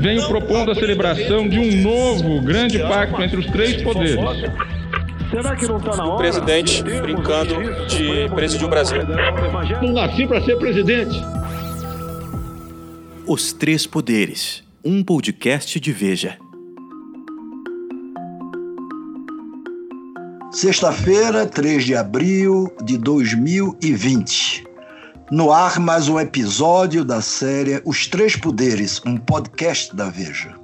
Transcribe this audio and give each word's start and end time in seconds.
venho 0.00 0.26
propondo 0.26 0.70
a 0.70 0.74
celebração 0.74 1.46
de 1.46 1.58
um 1.58 1.82
novo 1.82 2.40
grande 2.40 2.78
pacto 2.78 3.22
entre 3.22 3.38
os 3.38 3.46
três 3.46 3.82
poderes. 3.82 4.16
Será 5.30 5.54
que 5.54 5.66
não 5.66 5.76
está 5.76 5.96
na 5.96 6.04
hora? 6.04 6.14
O 6.14 6.16
presidente 6.16 6.82
brincando 6.82 7.54
de 7.86 8.28
presidir 8.34 8.66
o 8.66 8.70
Brasil. 8.70 8.98
Não 9.82 9.92
nasci 9.92 10.26
para 10.26 10.42
ser 10.42 10.56
presidente. 10.56 11.20
Os 13.26 13.52
Três 13.52 13.86
Poderes, 13.86 14.64
um 14.84 15.04
podcast 15.04 15.78
de 15.78 15.92
Veja. 15.92 16.36
Sexta-feira, 20.50 21.46
3 21.46 21.84
de 21.84 21.94
abril 21.94 22.72
de 22.82 22.98
2020. 22.98 24.69
No 25.30 25.52
ar, 25.52 25.78
mais 25.78 26.08
um 26.08 26.18
episódio 26.18 27.04
da 27.04 27.22
série 27.22 27.80
Os 27.84 28.08
Três 28.08 28.34
Poderes, 28.34 29.00
um 29.06 29.16
podcast 29.16 29.94
da 29.94 30.10
Veja. 30.10 30.56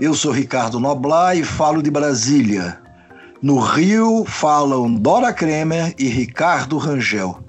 Eu 0.00 0.14
sou 0.14 0.32
Ricardo 0.32 0.80
Noblar 0.80 1.36
e 1.36 1.44
falo 1.44 1.82
de 1.82 1.90
Brasília. 1.90 2.80
No 3.42 3.58
Rio 3.58 4.24
falam 4.24 4.94
Dora 4.94 5.34
Kremer 5.34 5.94
e 5.98 6.08
Ricardo 6.08 6.78
Rangel. 6.78 7.44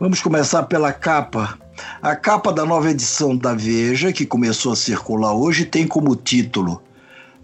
Vamos 0.00 0.22
começar 0.22 0.62
pela 0.62 0.90
capa. 0.90 1.58
A 2.00 2.16
capa 2.16 2.50
da 2.50 2.64
nova 2.64 2.90
edição 2.90 3.36
da 3.36 3.52
Veja, 3.52 4.10
que 4.10 4.24
começou 4.24 4.72
a 4.72 4.76
circular 4.76 5.34
hoje, 5.34 5.66
tem 5.66 5.86
como 5.86 6.16
título 6.16 6.82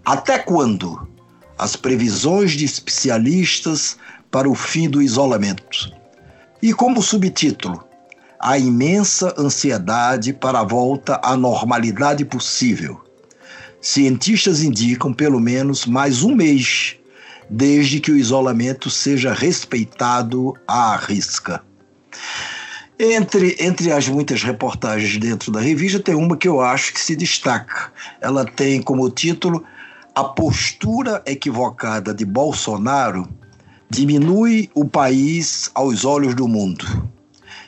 Até 0.03 0.39
quando? 0.39 1.07
As 1.59 1.75
previsões 1.75 2.53
de 2.53 2.65
especialistas 2.65 3.97
para 4.31 4.49
o 4.49 4.55
fim 4.55 4.89
do 4.89 4.99
isolamento. 4.99 5.91
E 6.59 6.73
como 6.73 7.03
subtítulo 7.03 7.86
a 8.47 8.57
imensa 8.57 9.35
ansiedade 9.37 10.31
para 10.31 10.61
a 10.61 10.63
volta 10.63 11.19
à 11.21 11.35
normalidade 11.35 12.23
possível. 12.23 12.97
Cientistas 13.81 14.63
indicam 14.63 15.11
pelo 15.11 15.37
menos 15.37 15.85
mais 15.85 16.23
um 16.23 16.33
mês 16.33 16.95
desde 17.49 17.99
que 17.99 18.09
o 18.09 18.15
isolamento 18.15 18.89
seja 18.89 19.33
respeitado 19.33 20.53
à 20.65 20.95
risca. 20.95 21.61
Entre, 22.97 23.57
entre 23.59 23.91
as 23.91 24.07
muitas 24.07 24.43
reportagens 24.43 25.17
dentro 25.17 25.51
da 25.51 25.59
revista, 25.59 25.99
tem 25.99 26.15
uma 26.15 26.37
que 26.37 26.47
eu 26.47 26.61
acho 26.61 26.93
que 26.93 27.01
se 27.01 27.17
destaca. 27.17 27.91
Ela 28.21 28.45
tem 28.45 28.81
como 28.81 29.09
título 29.09 29.61
A 30.15 30.23
postura 30.23 31.21
equivocada 31.25 32.13
de 32.13 32.23
Bolsonaro 32.23 33.27
diminui 33.89 34.69
o 34.73 34.85
país 34.85 35.69
aos 35.75 36.05
olhos 36.05 36.33
do 36.33 36.47
mundo 36.47 37.16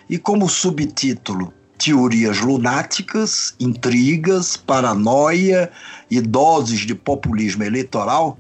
e 0.10 0.18
como 0.18 0.50
subtítulo 0.50 1.54
Teorias 1.78 2.42
lunáticas, 2.42 3.56
intrigas, 3.58 4.58
paranoia 4.58 5.72
e 6.12 6.20
doses 6.20 6.82
de 6.82 6.94
populismo 6.94 7.64
eleitoral 7.64 8.38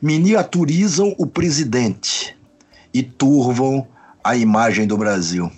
miniaturizam 0.00 1.14
o 1.16 1.26
presidente 1.26 2.36
e 2.92 3.02
turvam 3.02 3.88
a 4.22 4.36
imagem 4.36 4.86
do 4.86 4.98
Brasil. 4.98 5.50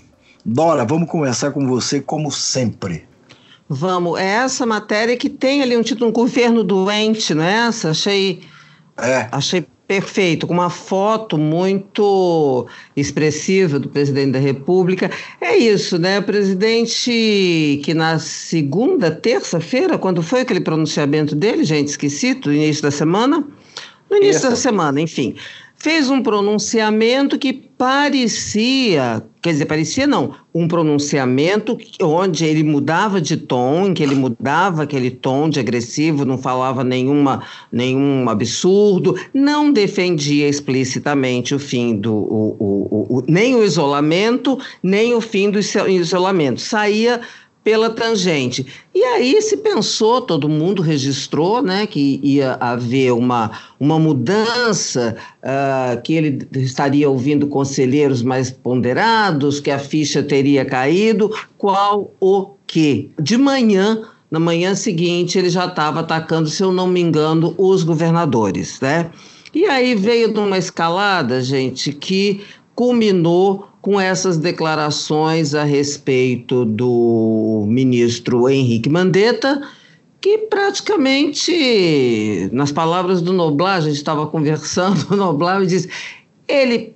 Dora, 0.45 0.85
vamos 0.85 1.11
começar 1.11 1.51
com 1.51 1.67
você 1.67 2.01
como 2.01 2.31
sempre. 2.31 3.05
Vamos, 3.69 4.21
é 4.21 4.27
essa 4.27 4.65
matéria 4.65 5.17
que 5.17 5.29
tem 5.29 5.61
ali 5.61 5.77
um 5.77 5.83
título, 5.83 6.11
um 6.11 6.13
governo 6.13 6.63
doente, 6.63 7.35
não 7.35 7.43
é 7.43 7.67
essa? 7.67 7.91
Achei, 7.91 8.43
é. 8.97 9.29
achei 9.33 9.67
Perfeito, 9.89 10.47
com 10.47 10.53
uma 10.53 10.69
foto 10.69 11.39
muito 11.39 12.67
expressiva 12.95 13.79
do 13.79 13.89
presidente 13.89 14.33
da 14.33 14.39
República. 14.39 15.11
É 15.41 15.57
isso, 15.57 15.99
né? 15.99 16.19
O 16.19 16.23
presidente 16.23 17.81
que 17.83 17.95
na 17.95 18.19
segunda, 18.19 19.11
terça-feira, 19.11 19.97
quando 19.97 20.23
foi 20.23 20.43
aquele 20.43 20.61
pronunciamento 20.61 21.35
dele, 21.35 21.65
gente, 21.65 21.89
esqueci, 21.89 22.35
do 22.35 22.53
início 22.53 22.83
da 22.83 22.91
semana? 22.91 23.43
No 24.11 24.19
início 24.19 24.51
da 24.51 24.57
semana, 24.57 25.01
enfim 25.01 25.35
fez 25.79 26.11
um 26.11 26.23
pronunciamento 26.23 27.39
que 27.39 27.53
parecia, 27.53 29.23
quer 29.41 29.53
dizer, 29.53 29.67
parecia 29.67 30.05
não, 30.05 30.35
um 30.53 30.67
pronunciamento 30.67 31.79
onde 32.03 32.45
ele 32.45 32.65
mudava 32.65 33.21
de 33.21 33.37
tom, 33.37 33.87
em 33.87 33.95
que 33.95 34.03
ele 34.03 34.17
mudava 34.17 34.83
aquele 34.83 35.13
tom 35.13 35.49
de 35.49 35.61
agressivo, 35.61 36.25
não 36.25 36.37
falava 36.37 36.83
nenhuma, 36.83 37.45
nenhum 37.71 38.29
absurdo, 38.29 39.15
não 39.33 39.73
defendia 39.73 40.49
explicitamente 40.49 41.55
o 41.55 41.59
fim 41.61 41.97
do, 41.97 42.13
o, 42.13 42.57
o, 42.59 43.19
o, 43.19 43.25
nem 43.29 43.55
o 43.55 43.63
isolamento, 43.63 44.59
nem 44.83 45.15
o 45.15 45.21
fim 45.21 45.49
do 45.49 45.61
isolamento. 45.61 46.61
Saía 46.61 47.21
pela 47.63 47.91
tangente. 47.91 48.67
E 48.95 49.03
aí 49.05 49.41
se 49.43 49.59
pensou, 49.59 50.23
todo 50.23 50.49
mundo 50.49 50.81
registrou, 50.81 51.63
né, 51.63 51.87
que 51.87 52.19
ia 52.23 52.55
haver 52.55 53.13
uma, 53.13 53.51
uma 53.79 53.99
mudança, 53.99 55.17
uh, 55.43 56.01
que 56.03 56.15
ele 56.15 56.49
estaria 56.55 57.09
ouvindo 57.09 57.47
conselheiros 57.47 58.23
mais 58.23 58.51
ponderados, 58.51 59.61
que 59.61 59.71
a 59.71 59.79
ficha 59.79 60.23
teria 60.23 60.65
caído. 60.65 61.31
Qual 61.59 62.15
o 62.21 62.55
quê? 62.67 63.11
De 63.21 63.37
manhã, 63.37 64.03
na 64.31 64.41
manhã 64.41 64.75
seguinte, 64.75 65.39
ele 65.39 65.51
já 65.51 65.67
estava 65.67 66.01
atacando, 66.01 66.49
se 66.49 66.63
eu 66.63 66.73
não 66.73 66.87
me 66.87 67.01
engano, 67.01 67.55
os 67.59 67.83
governadores, 67.83 68.81
né? 68.81 69.11
E 69.55 69.65
aí 69.67 69.95
veio 69.95 70.29
numa 70.29 70.59
escalada, 70.59 71.41
gente, 71.43 71.93
que 71.93 72.43
culminou 72.75 73.68
com 73.89 73.99
essas 73.99 74.37
declarações 74.37 75.55
a 75.55 75.65
respeito 75.65 76.67
do 76.67 77.65
ministro 77.67 78.47
Henrique 78.47 78.91
Mandetta, 78.91 79.63
que 80.21 80.37
praticamente, 80.37 82.51
nas 82.53 82.71
palavras 82.71 83.23
do 83.23 83.33
Noblar, 83.33 83.77
a 83.77 83.81
gente 83.81 83.97
estava 83.97 84.27
conversando, 84.27 85.07
o 85.11 85.17
Noblar 85.17 85.59
me 85.59 85.67
disse, 85.67 85.89
ele 86.47 86.95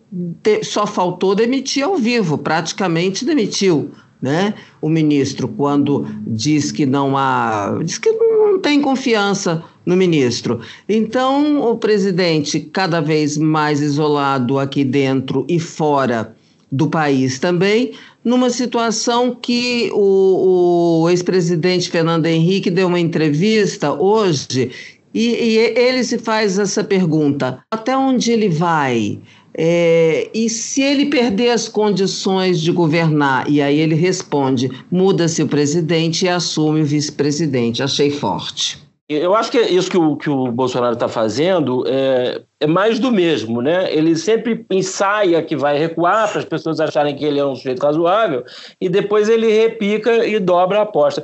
só 0.63 0.87
faltou 0.87 1.35
demitir 1.35 1.83
ao 1.83 1.97
vivo, 1.97 2.37
praticamente 2.37 3.25
demitiu. 3.25 3.91
Né? 4.21 4.53
O 4.83 4.91
ministro, 4.91 5.49
quando 5.49 6.07
diz 6.27 6.71
que 6.71 6.85
não 6.85 7.17
há, 7.17 7.75
diz 7.83 7.97
que 7.97 8.13
não 8.13 8.59
tem 8.59 8.83
confiança 8.83 9.65
no 9.87 9.97
ministro. 9.97 10.61
Então, 10.87 11.63
o 11.63 11.79
presidente, 11.79 12.61
cada 12.61 13.01
vez 13.01 13.39
mais 13.39 13.81
isolado 13.81 14.59
aqui 14.59 14.85
dentro 14.85 15.47
e 15.49 15.59
fora 15.59 16.37
do 16.73 16.89
país 16.89 17.39
também, 17.39 17.93
numa 18.25 18.49
situação 18.49 19.35
que 19.35 19.91
o, 19.93 21.03
o 21.03 21.11
ex-presidente 21.11 21.91
Fernando 21.91 22.25
Henrique 22.25 22.71
deu 22.71 22.89
uma 22.89 22.99
entrevista 22.99 23.93
hoje 23.93 24.71
e, 25.15 25.29
e, 25.29 25.59
ele 25.59 26.03
se 26.03 26.19
faz 26.19 26.59
essa 26.59 26.83
pergunta: 26.83 27.63
até 27.71 27.95
onde 27.95 28.33
ele 28.33 28.49
vai? 28.49 29.19
É, 29.55 30.31
e 30.33 30.49
se 30.49 30.81
ele 30.81 31.07
perder 31.07 31.51
as 31.51 31.69
condições 31.69 32.59
de 32.59 32.73
governar? 32.73 33.51
E 33.51 33.61
aí 33.61 33.79
ele 33.79 33.95
responde: 33.95 34.71
muda-se 34.91 35.43
o 35.43 35.49
presidente 35.49 36.25
e 36.25 36.29
assume 36.29 36.81
o 36.81 36.87
vice-presidente. 36.87 37.83
Achei 37.83 38.11
forte. 38.11 38.82
Eu 39.09 39.35
acho 39.35 39.51
que 39.51 39.59
é 39.59 39.69
isso 39.69 39.91
que 39.91 39.99
o, 39.99 40.17
que 40.17 40.31
o 40.31 40.51
Bolsonaro 40.51 40.95
está 40.95 41.09
fazendo 41.09 41.85
é, 41.87 42.41
é, 42.61 42.67
mais 42.67 42.99
do 42.99 43.11
mesmo, 43.11 43.61
né? 43.61 43.93
Ele 43.93 44.17
sempre 44.17 44.65
ensaia 44.71 45.43
que 45.43 45.57
vai 45.57 45.77
recuar 45.77 46.31
para 46.31 46.39
as 46.39 46.45
pessoas 46.45 46.81
acharem 46.81 47.15
que 47.15 47.25
ele 47.25 47.39
é 47.39 47.45
um 47.45 47.55
sujeito 47.55 47.83
razoável 47.85 48.45
e 48.81 48.89
depois 48.89 49.29
ele 49.29 49.53
repica 49.53 50.25
e 50.25 50.39
dobra 50.39 50.79
a 50.79 50.83
aposta. 50.83 51.23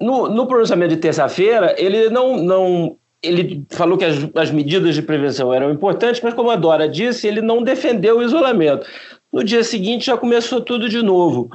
No, 0.00 0.28
no 0.28 0.46
pronunciamento 0.46 0.94
de 0.94 1.00
terça-feira, 1.00 1.74
ele 1.78 2.08
não, 2.08 2.36
não 2.36 2.96
ele 3.22 3.64
falou 3.70 3.98
que 3.98 4.04
as, 4.04 4.16
as, 4.34 4.50
medidas 4.50 4.94
de 4.94 5.02
prevenção 5.02 5.52
eram 5.52 5.72
importantes, 5.72 6.20
mas 6.22 6.34
como 6.34 6.50
a 6.50 6.56
Dora 6.56 6.88
disse, 6.88 7.26
ele 7.26 7.40
não 7.40 7.62
defendeu 7.62 8.18
o 8.18 8.22
isolamento. 8.22 8.86
No 9.32 9.42
dia 9.42 9.64
seguinte 9.64 10.06
já 10.06 10.16
começou 10.16 10.60
tudo 10.60 10.88
de 10.88 11.02
novo. 11.02 11.50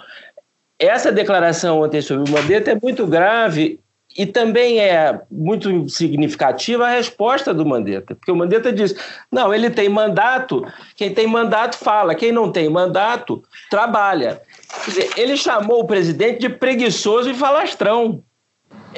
Essa 0.77 1.11
declaração 1.11 1.81
ontem 1.81 2.01
sobre 2.01 2.29
o 2.29 2.33
Mandetta 2.33 2.71
é 2.71 2.79
muito 2.81 3.07
grave 3.07 3.79
e 4.17 4.25
também 4.25 4.79
é 4.79 5.19
muito 5.29 5.89
significativa 5.89 6.85
a 6.85 6.91
resposta 6.91 7.53
do 7.53 7.65
Mandetta, 7.65 8.15
porque 8.15 8.31
o 8.31 8.35
Mandetta 8.35 8.71
diz: 8.71 8.95
não, 9.31 9.53
ele 9.53 9.69
tem 9.69 9.89
mandato, 9.89 10.65
quem 10.95 11.13
tem 11.13 11.27
mandato 11.27 11.77
fala, 11.77 12.15
quem 12.15 12.31
não 12.31 12.51
tem 12.51 12.69
mandato 12.69 13.43
trabalha. 13.69 14.41
Quer 14.85 14.91
dizer, 14.91 15.09
ele 15.17 15.37
chamou 15.37 15.81
o 15.81 15.87
presidente 15.87 16.39
de 16.39 16.49
preguiçoso 16.49 17.29
e 17.29 17.33
falastrão. 17.33 18.23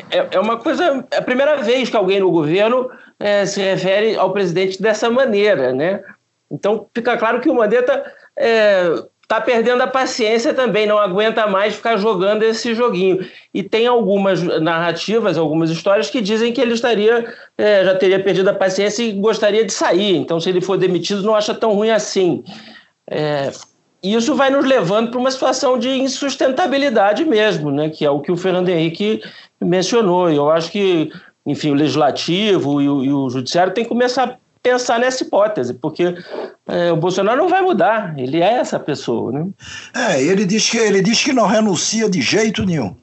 É, 0.10 0.28
é 0.32 0.40
uma 0.40 0.58
coisa, 0.58 1.06
é 1.12 1.18
a 1.18 1.22
primeira 1.22 1.58
vez 1.58 1.90
que 1.90 1.96
alguém 1.96 2.20
no 2.20 2.32
governo 2.32 2.90
é, 3.20 3.46
se 3.46 3.62
refere 3.62 4.16
ao 4.18 4.34
presidente 4.34 4.82
dessa 4.82 5.10
maneira, 5.10 5.72
né? 5.74 6.02
Então 6.52 6.88
fica 6.94 7.18
claro 7.18 7.40
que 7.40 7.50
o 7.50 7.56
Mandetta 7.56 8.04
é, 8.38 8.84
está 9.26 9.42
perdendo 9.42 9.82
a 9.82 9.88
paciência 9.88 10.54
também, 10.54 10.86
não 10.86 11.00
aguenta 11.00 11.48
mais 11.48 11.74
ficar 11.74 11.98
jogando 11.98 12.44
esse 12.44 12.76
joguinho. 12.76 13.28
E 13.52 13.64
tem 13.64 13.88
algumas 13.88 14.42
narrativas, 14.62 15.36
algumas 15.36 15.72
histórias 15.72 16.12
que 16.12 16.22
dizem 16.22 16.54
que 16.54 16.62
ele 16.62 16.76
estaria, 16.76 17.34
é, 17.58 17.84
já 17.84 17.96
teria 17.96 18.24
perdido 18.24 18.48
a 18.50 18.54
paciência 18.54 19.02
e 19.02 19.14
gostaria 19.14 19.66
de 19.66 19.74
sair. 19.74 20.16
Então, 20.16 20.40
se 20.40 20.48
ele 20.48 20.62
for 20.62 20.78
demitido, 20.78 21.24
não 21.24 21.36
acha 21.36 21.56
tão 21.56 21.74
ruim 21.74 21.90
assim. 21.90 22.44
É, 23.10 23.52
isso 24.04 24.36
vai 24.36 24.52
nos 24.52 24.64
levando 24.64 25.10
para 25.10 25.20
uma 25.20 25.32
situação 25.32 25.80
de 25.80 25.90
insustentabilidade 25.90 27.26
mesmo, 27.26 27.72
né? 27.72 27.90
que 27.90 28.06
é 28.06 28.12
o 28.12 28.20
que 28.20 28.32
o 28.32 28.38
Fernando 28.38 28.70
Henrique 28.70 29.24
mencionou. 29.60 30.30
Eu 30.30 30.52
acho 30.52 30.72
que 30.72 31.12
enfim, 31.48 31.72
o 31.72 31.76
legislativo 31.76 32.80
e 32.80 32.90
o, 32.90 33.04
e 33.04 33.12
o 33.12 33.30
judiciário 33.30 33.74
têm 33.74 33.84
que 33.84 33.90
começar 33.90 34.40
pensar 34.66 35.00
nessa 35.00 35.24
hipótese, 35.24 35.76
porque 35.76 36.16
é, 36.68 36.92
o 36.92 36.96
Bolsonaro 36.96 37.38
não 37.38 37.48
vai 37.48 37.62
mudar, 37.62 38.16
ele 38.18 38.42
é 38.42 38.54
essa 38.54 38.80
pessoa, 38.80 39.32
né? 39.32 39.46
É, 39.94 40.20
ele 40.20 40.44
diz 40.44 40.68
que 40.68 40.78
ele 40.78 41.04
diz 41.04 41.24
que 41.24 41.32
não 41.32 41.46
renuncia 41.46 42.10
de 42.10 42.20
jeito 42.20 42.66
nenhum 42.66 42.96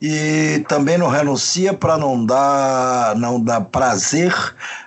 e 0.00 0.64
também 0.68 0.96
não 0.96 1.08
renuncia 1.08 1.74
para 1.74 1.98
não 1.98 2.24
dar 2.24 3.16
não 3.16 3.40
dar 3.40 3.62
prazer 3.62 4.32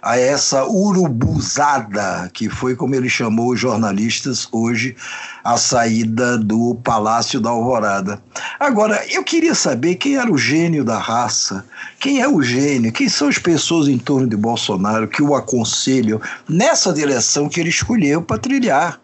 a 0.01 0.17
essa 0.17 0.65
urubuzada 0.65 2.29
que 2.33 2.47
foi 2.47 2.75
como 2.75 2.95
ele 2.95 3.09
chamou 3.09 3.51
os 3.51 3.59
jornalistas 3.59 4.47
hoje 4.51 4.95
a 5.43 5.57
saída 5.57 6.37
do 6.37 6.75
Palácio 6.83 7.41
da 7.41 7.49
Alvorada. 7.49 8.21
Agora, 8.59 9.03
eu 9.09 9.23
queria 9.23 9.55
saber 9.55 9.95
quem 9.95 10.15
era 10.15 10.31
o 10.31 10.37
gênio 10.37 10.85
da 10.85 10.99
raça, 10.99 11.65
quem 11.99 12.21
é 12.21 12.27
o 12.27 12.41
gênio, 12.41 12.91
quem 12.91 13.09
são 13.09 13.27
as 13.27 13.39
pessoas 13.39 13.87
em 13.87 13.97
torno 13.97 14.27
de 14.27 14.37
Bolsonaro 14.37 15.07
que 15.07 15.23
o 15.23 15.35
aconselham 15.35 16.21
nessa 16.47 16.93
direção 16.93 17.49
que 17.49 17.59
ele 17.59 17.69
escolheu 17.69 18.21
para 18.21 18.37
trilhar. 18.37 18.99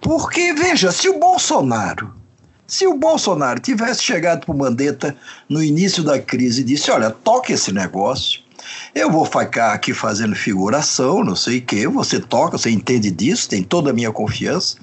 Porque, 0.00 0.52
veja, 0.52 0.90
se 0.90 1.08
o 1.08 1.18
Bolsonaro 1.18 2.23
se 2.66 2.86
o 2.86 2.96
Bolsonaro 2.96 3.60
tivesse 3.60 4.02
chegado 4.02 4.46
para 4.46 4.54
o 4.54 4.58
Mandetta 4.58 5.16
no 5.48 5.62
início 5.62 6.02
da 6.02 6.18
crise 6.18 6.62
e 6.62 6.64
disse: 6.64 6.90
Olha, 6.90 7.10
toque 7.10 7.52
esse 7.52 7.72
negócio, 7.72 8.40
eu 8.94 9.10
vou 9.10 9.24
ficar 9.24 9.72
aqui 9.72 9.92
fazendo 9.92 10.34
figuração, 10.34 11.22
não 11.22 11.36
sei 11.36 11.58
o 11.58 11.62
quê, 11.62 11.86
você 11.86 12.18
toca, 12.20 12.56
você 12.56 12.70
entende 12.70 13.10
disso, 13.10 13.48
tem 13.48 13.62
toda 13.62 13.90
a 13.90 13.92
minha 13.92 14.10
confiança, 14.10 14.76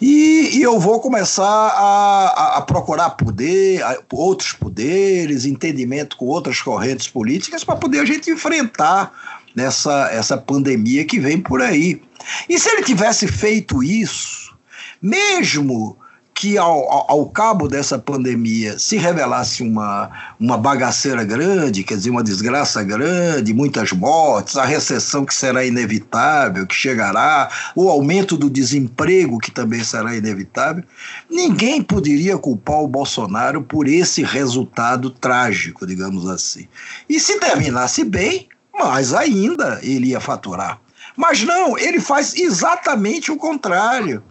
e, 0.00 0.56
e 0.56 0.62
eu 0.62 0.78
vou 0.80 1.00
começar 1.00 1.44
a, 1.44 2.28
a, 2.28 2.58
a 2.58 2.62
procurar 2.62 3.10
poder, 3.10 3.82
a, 3.82 3.98
outros 4.12 4.52
poderes, 4.52 5.44
entendimento 5.44 6.16
com 6.16 6.26
outras 6.26 6.60
correntes 6.60 7.08
políticas 7.08 7.62
para 7.62 7.76
poder 7.76 8.00
a 8.00 8.04
gente 8.04 8.30
enfrentar 8.30 9.12
nessa 9.54 10.10
essa 10.10 10.36
pandemia 10.36 11.04
que 11.04 11.18
vem 11.20 11.40
por 11.40 11.62
aí. 11.62 12.02
E 12.48 12.58
se 12.58 12.68
ele 12.68 12.82
tivesse 12.82 13.28
feito 13.28 13.82
isso, 13.82 14.54
mesmo 15.00 15.96
que 16.36 16.58
ao, 16.58 17.10
ao, 17.10 17.26
cabo 17.30 17.66
dessa 17.66 17.98
pandemia 17.98 18.78
se 18.78 18.98
revelasse 18.98 19.62
uma, 19.62 20.10
uma 20.38 20.58
bagaceira 20.58 21.24
grande, 21.24 21.82
quer 21.82 21.96
dizer, 21.96 22.10
uma 22.10 22.22
desgraça 22.22 22.84
grande, 22.84 23.54
muitas 23.54 23.90
mortes, 23.92 24.58
a 24.58 24.64
recessão 24.66 25.24
que 25.24 25.34
será 25.34 25.64
inevitável, 25.64 26.66
que 26.66 26.74
chegará, 26.74 27.48
o 27.74 27.88
aumento 27.88 28.36
do 28.36 28.50
desemprego 28.50 29.38
que 29.38 29.50
também 29.50 29.82
será 29.82 30.14
inevitável, 30.14 30.84
ninguém 31.30 31.80
poderia 31.80 32.36
culpar 32.36 32.82
o 32.82 32.88
Bolsonaro 32.88 33.62
por 33.62 33.88
esse 33.88 34.22
resultado 34.22 35.08
trágico, 35.08 35.86
digamos 35.86 36.28
assim. 36.28 36.68
E 37.08 37.18
se 37.18 37.40
terminasse 37.40 38.04
bem, 38.04 38.46
mais 38.78 39.14
ainda 39.14 39.80
ele 39.82 40.08
ia 40.08 40.20
faturar. 40.20 40.78
Mas 41.16 41.42
não, 41.42 41.78
ele 41.78 41.98
faz 41.98 42.34
exatamente 42.34 43.32
o 43.32 43.38
contrário. 43.38 44.22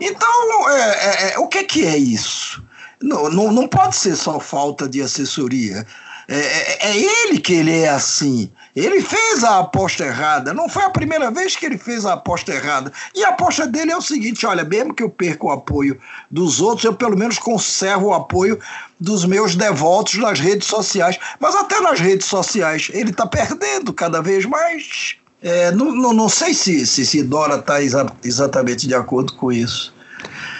Então, 0.00 0.70
é, 0.70 0.80
é, 0.80 1.34
é, 1.34 1.38
o 1.38 1.46
que, 1.46 1.64
que 1.64 1.86
é 1.86 1.96
isso? 1.96 2.62
Não, 3.00 3.28
não, 3.28 3.52
não 3.52 3.68
pode 3.68 3.96
ser 3.96 4.16
só 4.16 4.40
falta 4.40 4.88
de 4.88 5.02
assessoria. 5.02 5.86
É, 6.26 6.36
é, 6.36 6.90
é, 6.90 6.96
ele 6.96 7.38
que 7.38 7.52
ele 7.52 7.80
é 7.80 7.88
assim. 7.88 8.50
Ele 8.74 9.02
fez 9.02 9.44
a 9.44 9.60
aposta 9.60 10.04
errada. 10.04 10.54
Não 10.54 10.68
foi 10.68 10.82
a 10.84 10.90
primeira 10.90 11.30
vez 11.30 11.54
que 11.54 11.66
ele 11.66 11.76
fez 11.76 12.06
a 12.06 12.14
aposta 12.14 12.52
errada. 12.52 12.92
E 13.14 13.22
a 13.24 13.28
aposta 13.28 13.66
dele 13.66 13.92
é 13.92 13.96
o 13.96 14.02
seguinte: 14.02 14.46
olha, 14.46 14.64
mesmo 14.64 14.94
que 14.94 15.02
eu 15.02 15.10
perca 15.10 15.46
o 15.46 15.50
apoio 15.50 16.00
dos 16.30 16.60
outros, 16.60 16.84
eu 16.84 16.94
pelo 16.94 17.16
menos 17.16 17.38
conservo 17.38 18.06
o 18.06 18.14
apoio 18.14 18.58
dos 18.98 19.24
meus 19.24 19.54
devotos 19.54 20.14
nas 20.14 20.40
redes 20.40 20.66
sociais. 20.66 21.18
Mas 21.38 21.54
até 21.54 21.80
nas 21.80 22.00
redes 22.00 22.26
sociais 22.26 22.90
ele 22.92 23.10
está 23.10 23.26
perdendo 23.26 23.92
cada 23.92 24.22
vez 24.22 24.46
mais. 24.46 25.16
É, 25.44 25.70
não, 25.72 25.94
não, 25.94 26.14
não, 26.14 26.28
sei 26.28 26.54
se, 26.54 26.86
se, 26.86 27.04
se 27.04 27.22
Dora 27.22 27.56
está 27.56 27.82
exa 27.82 28.06
exatamente 28.24 28.88
de 28.88 28.94
acordo 28.94 29.34
com 29.34 29.52
isso. 29.52 29.92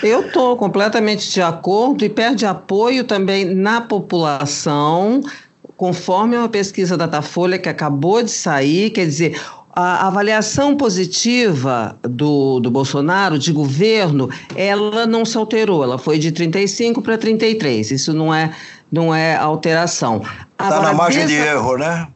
Eu 0.03 0.27
estou 0.27 0.59
completamente 0.59 1.33
de 1.33 1.41
acordo 1.41 2.05
e 2.05 2.11
perde 2.11 2.45
apoio 2.45 3.03
também 3.03 3.47
na 3.47 3.81
população, 3.81 5.23
conforme 5.75 6.37
uma 6.37 6.51
pesquisa 6.51 6.99
da 6.99 7.07
Datafolha 7.07 7.59
que 7.59 7.71
acabou 7.71 8.23
de 8.23 8.31
sair, 8.31 8.91
quer 8.91 9.07
dizer, 9.07 9.41
a 9.73 10.07
avaliação 10.07 10.77
positiva 10.77 11.97
do, 12.03 12.61
do 12.61 12.71
Bolsonaro, 12.71 13.39
de 13.39 13.53
governo, 13.53 14.29
ela 14.55 15.07
não 15.07 15.25
se 15.25 15.39
alterou, 15.39 15.83
ela 15.83 15.97
foi 15.97 16.19
de 16.19 16.31
35 16.31 17.01
para 17.01 17.17
33. 17.17 17.91
Isso 17.91 18.13
não 18.13 18.33
é, 18.35 18.55
não 18.93 19.15
é 19.15 19.35
alteração. 19.35 20.21
Está 20.53 20.83
na 20.83 20.93
margem 20.93 21.27
de 21.27 21.35
erro, 21.35 21.79
né? 21.79 22.07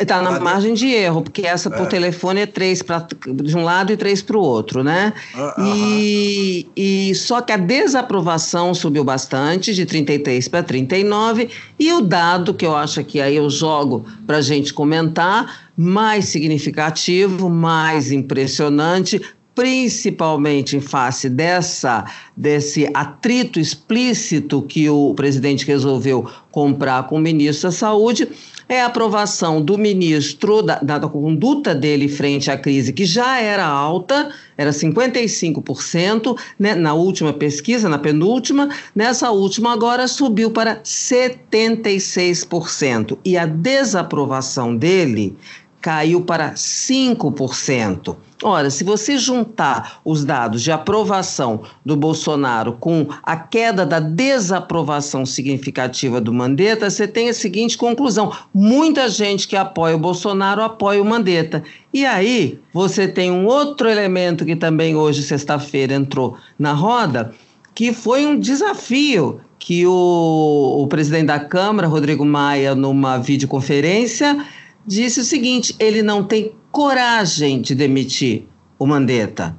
Está 0.00 0.20
na 0.20 0.40
margem 0.40 0.74
de 0.74 0.88
erro, 0.88 1.22
porque 1.22 1.46
essa 1.46 1.70
por 1.70 1.82
é. 1.82 1.86
telefone 1.86 2.40
é 2.40 2.46
três 2.46 2.82
pra, 2.82 3.06
de 3.24 3.56
um 3.56 3.62
lado 3.62 3.92
e 3.92 3.96
três 3.96 4.20
para 4.20 4.36
o 4.36 4.40
outro, 4.40 4.82
né? 4.82 5.12
Uh, 5.32 5.62
e, 5.64 6.66
e 6.76 7.14
só 7.14 7.40
que 7.40 7.52
a 7.52 7.56
desaprovação 7.56 8.74
subiu 8.74 9.04
bastante, 9.04 9.72
de 9.72 9.86
33 9.86 10.48
para 10.48 10.64
39, 10.64 11.50
e 11.78 11.92
o 11.92 12.00
dado 12.00 12.52
que 12.52 12.66
eu 12.66 12.74
acho 12.74 13.04
que 13.04 13.20
aí 13.20 13.36
eu 13.36 13.48
jogo 13.48 14.04
para 14.26 14.38
a 14.38 14.42
gente 14.42 14.74
comentar, 14.74 15.70
mais 15.76 16.24
significativo, 16.24 17.48
mais 17.48 18.10
impressionante, 18.10 19.20
principalmente 19.54 20.76
em 20.76 20.80
face 20.80 21.30
dessa 21.30 22.04
desse 22.36 22.90
atrito 22.92 23.58
explícito 23.58 24.60
que 24.62 24.88
o 24.90 25.14
presidente 25.14 25.66
resolveu 25.66 26.28
comprar 26.50 27.04
com 27.04 27.16
o 27.16 27.20
ministro 27.20 27.68
da 27.70 27.72
Saúde, 27.72 28.28
é 28.68 28.82
a 28.82 28.86
aprovação 28.86 29.62
do 29.62 29.78
ministro, 29.78 30.60
da, 30.60 30.80
da, 30.80 30.98
conduta 31.08 31.72
dele 31.74 32.08
frente 32.08 32.50
à 32.50 32.58
crise, 32.58 32.92
que 32.92 33.04
já 33.04 33.40
era 33.40 33.64
alta, 33.64 34.28
era 34.56 34.70
55%, 34.70 36.36
né, 36.58 36.74
na 36.74 36.92
última 36.92 37.32
pesquisa, 37.32 37.88
na 37.88 37.98
penúltima, 37.98 38.68
nessa 38.94 39.30
última 39.30 39.72
agora 39.72 40.06
subiu 40.08 40.50
para 40.50 40.80
76%. 40.82 43.16
E 43.24 43.38
a 43.38 43.46
desaprovação 43.46 44.76
dele 44.76 45.36
caiu 45.80 46.22
para 46.22 46.54
5%. 46.54 48.16
Ora, 48.42 48.68
se 48.68 48.84
você 48.84 49.16
juntar 49.16 50.00
os 50.04 50.22
dados 50.22 50.62
de 50.62 50.70
aprovação 50.70 51.62
do 51.84 51.96
Bolsonaro 51.96 52.74
com 52.74 53.06
a 53.22 53.34
queda 53.34 53.86
da 53.86 53.98
desaprovação 53.98 55.24
significativa 55.24 56.20
do 56.20 56.34
Mandetta, 56.34 56.90
você 56.90 57.08
tem 57.08 57.30
a 57.30 57.34
seguinte 57.34 57.78
conclusão: 57.78 58.30
muita 58.52 59.08
gente 59.08 59.48
que 59.48 59.56
apoia 59.56 59.96
o 59.96 59.98
Bolsonaro 59.98 60.62
apoia 60.62 61.00
o 61.00 61.04
Mandetta. 61.04 61.64
E 61.94 62.04
aí, 62.04 62.58
você 62.74 63.08
tem 63.08 63.30
um 63.30 63.46
outro 63.46 63.88
elemento 63.88 64.44
que 64.44 64.54
também 64.54 64.94
hoje, 64.94 65.22
sexta-feira, 65.22 65.94
entrou 65.94 66.36
na 66.58 66.74
roda, 66.74 67.32
que 67.74 67.90
foi 67.90 68.26
um 68.26 68.38
desafio 68.38 69.40
que 69.58 69.86
o, 69.86 70.82
o 70.82 70.86
presidente 70.88 71.26
da 71.26 71.40
Câmara, 71.40 71.88
Rodrigo 71.88 72.24
Maia, 72.24 72.74
numa 72.74 73.16
videoconferência, 73.16 74.44
disse 74.86 75.20
o 75.20 75.24
seguinte: 75.24 75.74
ele 75.78 76.02
não 76.02 76.22
tem 76.22 76.52
coragem 76.76 77.62
de 77.62 77.74
demitir 77.74 78.44
o 78.78 78.86
Mandetta. 78.86 79.56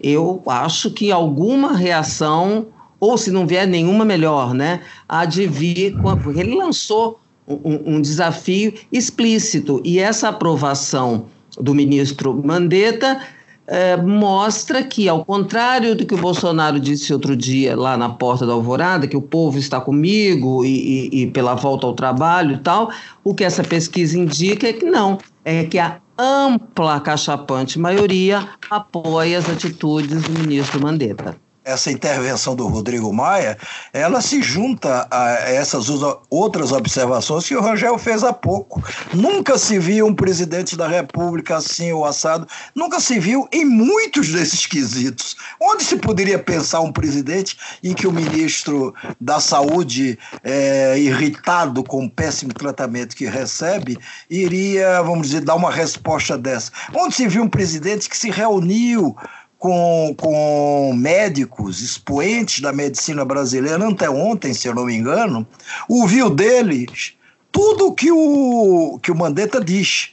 Eu 0.00 0.42
acho 0.46 0.90
que 0.90 1.12
alguma 1.12 1.76
reação, 1.76 2.68
ou 2.98 3.18
se 3.18 3.30
não 3.30 3.46
vier 3.46 3.66
nenhuma 3.66 4.06
melhor, 4.06 4.54
né, 4.54 4.80
há 5.06 5.26
de 5.26 5.46
vir, 5.46 5.94
porque 6.00 6.40
ele 6.40 6.54
lançou 6.54 7.20
um, 7.46 7.96
um 7.96 8.00
desafio 8.00 8.72
explícito 8.90 9.82
e 9.84 9.98
essa 9.98 10.30
aprovação 10.30 11.26
do 11.60 11.74
ministro 11.74 12.32
Mandetta 12.42 13.20
é, 13.66 13.98
mostra 13.98 14.82
que, 14.82 15.10
ao 15.10 15.26
contrário 15.26 15.94
do 15.94 16.06
que 16.06 16.14
o 16.14 16.18
Bolsonaro 16.18 16.80
disse 16.80 17.12
outro 17.12 17.36
dia 17.36 17.76
lá 17.76 17.98
na 17.98 18.08
porta 18.08 18.46
da 18.46 18.54
Alvorada, 18.54 19.06
que 19.06 19.16
o 19.16 19.20
povo 19.20 19.58
está 19.58 19.78
comigo 19.78 20.64
e, 20.64 21.10
e, 21.12 21.22
e 21.22 21.26
pela 21.26 21.54
volta 21.54 21.86
ao 21.86 21.92
trabalho 21.92 22.54
e 22.54 22.58
tal, 22.60 22.90
o 23.22 23.34
que 23.34 23.44
essa 23.44 23.62
pesquisa 23.62 24.18
indica 24.18 24.66
é 24.66 24.72
que 24.72 24.86
não, 24.86 25.18
é 25.44 25.62
que 25.64 25.78
a 25.78 26.00
ampla 26.18 27.00
cachapante 27.00 27.78
maioria 27.78 28.48
apoia 28.70 29.38
as 29.38 29.48
atitudes 29.48 30.22
do 30.22 30.38
ministro 30.40 30.80
Mandetta 30.80 31.36
essa 31.66 31.90
intervenção 31.90 32.54
do 32.54 32.68
Rodrigo 32.68 33.12
Maia, 33.12 33.58
ela 33.92 34.20
se 34.20 34.40
junta 34.40 35.08
a 35.10 35.30
essas 35.50 35.88
outras 36.30 36.70
observações 36.70 37.46
que 37.46 37.56
o 37.56 37.60
Rangel 37.60 37.98
fez 37.98 38.22
há 38.22 38.32
pouco. 38.32 38.82
Nunca 39.12 39.58
se 39.58 39.76
viu 39.76 40.06
um 40.06 40.14
presidente 40.14 40.76
da 40.76 40.86
República 40.86 41.56
assim 41.56 41.90
ou 41.90 42.04
assado, 42.04 42.46
nunca 42.72 43.00
se 43.00 43.18
viu 43.18 43.48
em 43.52 43.64
muitos 43.64 44.28
desses 44.28 44.64
quesitos. 44.64 45.36
Onde 45.60 45.82
se 45.82 45.96
poderia 45.96 46.38
pensar 46.38 46.80
um 46.80 46.92
presidente 46.92 47.58
em 47.82 47.92
que 47.92 48.06
o 48.06 48.12
ministro 48.12 48.94
da 49.20 49.40
Saúde, 49.40 50.16
é, 50.44 50.96
irritado 50.96 51.82
com 51.82 52.04
o 52.04 52.10
péssimo 52.10 52.54
tratamento 52.54 53.16
que 53.16 53.26
recebe, 53.26 53.98
iria, 54.30 55.02
vamos 55.02 55.28
dizer, 55.28 55.40
dar 55.40 55.56
uma 55.56 55.72
resposta 55.72 56.38
dessa? 56.38 56.70
Onde 56.94 57.16
se 57.16 57.26
viu 57.26 57.42
um 57.42 57.48
presidente 57.48 58.08
que 58.08 58.16
se 58.16 58.30
reuniu 58.30 59.16
com, 59.58 60.14
com 60.16 60.92
médicos, 60.94 61.80
expoentes 61.82 62.60
da 62.60 62.72
medicina 62.72 63.24
brasileira, 63.24 63.88
até 63.88 64.08
ontem, 64.08 64.52
se 64.52 64.68
eu 64.68 64.74
não 64.74 64.84
me 64.84 64.94
engano, 64.94 65.46
ouviu 65.88 66.30
deles 66.30 67.14
tudo 67.50 67.94
que 67.94 68.12
o, 68.12 68.98
que 69.02 69.10
o 69.10 69.16
Mandetta 69.16 69.64
diz. 69.64 70.10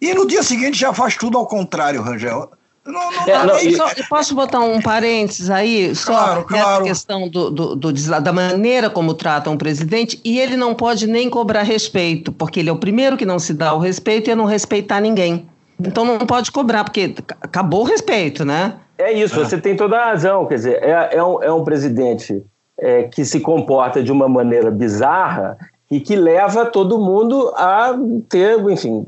E 0.00 0.14
no 0.14 0.26
dia 0.26 0.42
seguinte 0.42 0.78
já 0.78 0.92
faz 0.92 1.16
tudo 1.16 1.36
ao 1.36 1.46
contrário, 1.46 2.00
Rangel. 2.00 2.50
Não, 2.86 3.12
não 3.12 3.28
é, 3.28 3.44
não, 3.44 3.76
só, 3.76 3.90
posso 4.08 4.34
botar 4.34 4.60
um 4.60 4.80
parênteses 4.80 5.50
aí? 5.50 5.94
Só 5.94 6.12
claro, 6.12 6.44
claro. 6.44 6.84
questão 6.84 7.28
do, 7.28 7.50
do, 7.50 7.76
do, 7.76 7.92
da 7.92 8.32
maneira 8.32 8.88
como 8.88 9.12
tratam 9.12 9.52
o 9.52 9.58
presidente, 9.58 10.18
e 10.24 10.38
ele 10.38 10.56
não 10.56 10.74
pode 10.74 11.06
nem 11.06 11.28
cobrar 11.28 11.64
respeito, 11.64 12.32
porque 12.32 12.60
ele 12.60 12.70
é 12.70 12.72
o 12.72 12.78
primeiro 12.78 13.18
que 13.18 13.26
não 13.26 13.38
se 13.38 13.52
dá 13.52 13.74
o 13.74 13.78
respeito 13.78 14.30
e 14.30 14.30
é 14.30 14.34
não 14.34 14.46
respeitar 14.46 15.00
ninguém. 15.00 15.46
Então 15.80 16.04
não 16.04 16.18
pode 16.18 16.50
cobrar, 16.50 16.84
porque 16.84 17.14
acabou 17.40 17.82
o 17.82 17.84
respeito, 17.84 18.44
né? 18.44 18.74
É 18.96 19.12
isso, 19.12 19.40
é. 19.40 19.44
você 19.44 19.58
tem 19.58 19.76
toda 19.76 19.96
a 19.96 20.06
razão. 20.06 20.46
Quer 20.46 20.54
dizer, 20.56 20.82
é, 20.82 21.16
é, 21.16 21.22
um, 21.22 21.42
é 21.42 21.52
um 21.52 21.62
presidente 21.62 22.42
é, 22.78 23.04
que 23.04 23.24
se 23.24 23.40
comporta 23.40 24.02
de 24.02 24.10
uma 24.10 24.28
maneira 24.28 24.70
bizarra 24.70 25.56
e 25.90 26.00
que 26.00 26.16
leva 26.16 26.66
todo 26.66 26.98
mundo 26.98 27.52
a 27.56 27.94
ter, 28.28 28.58
enfim, 28.68 29.04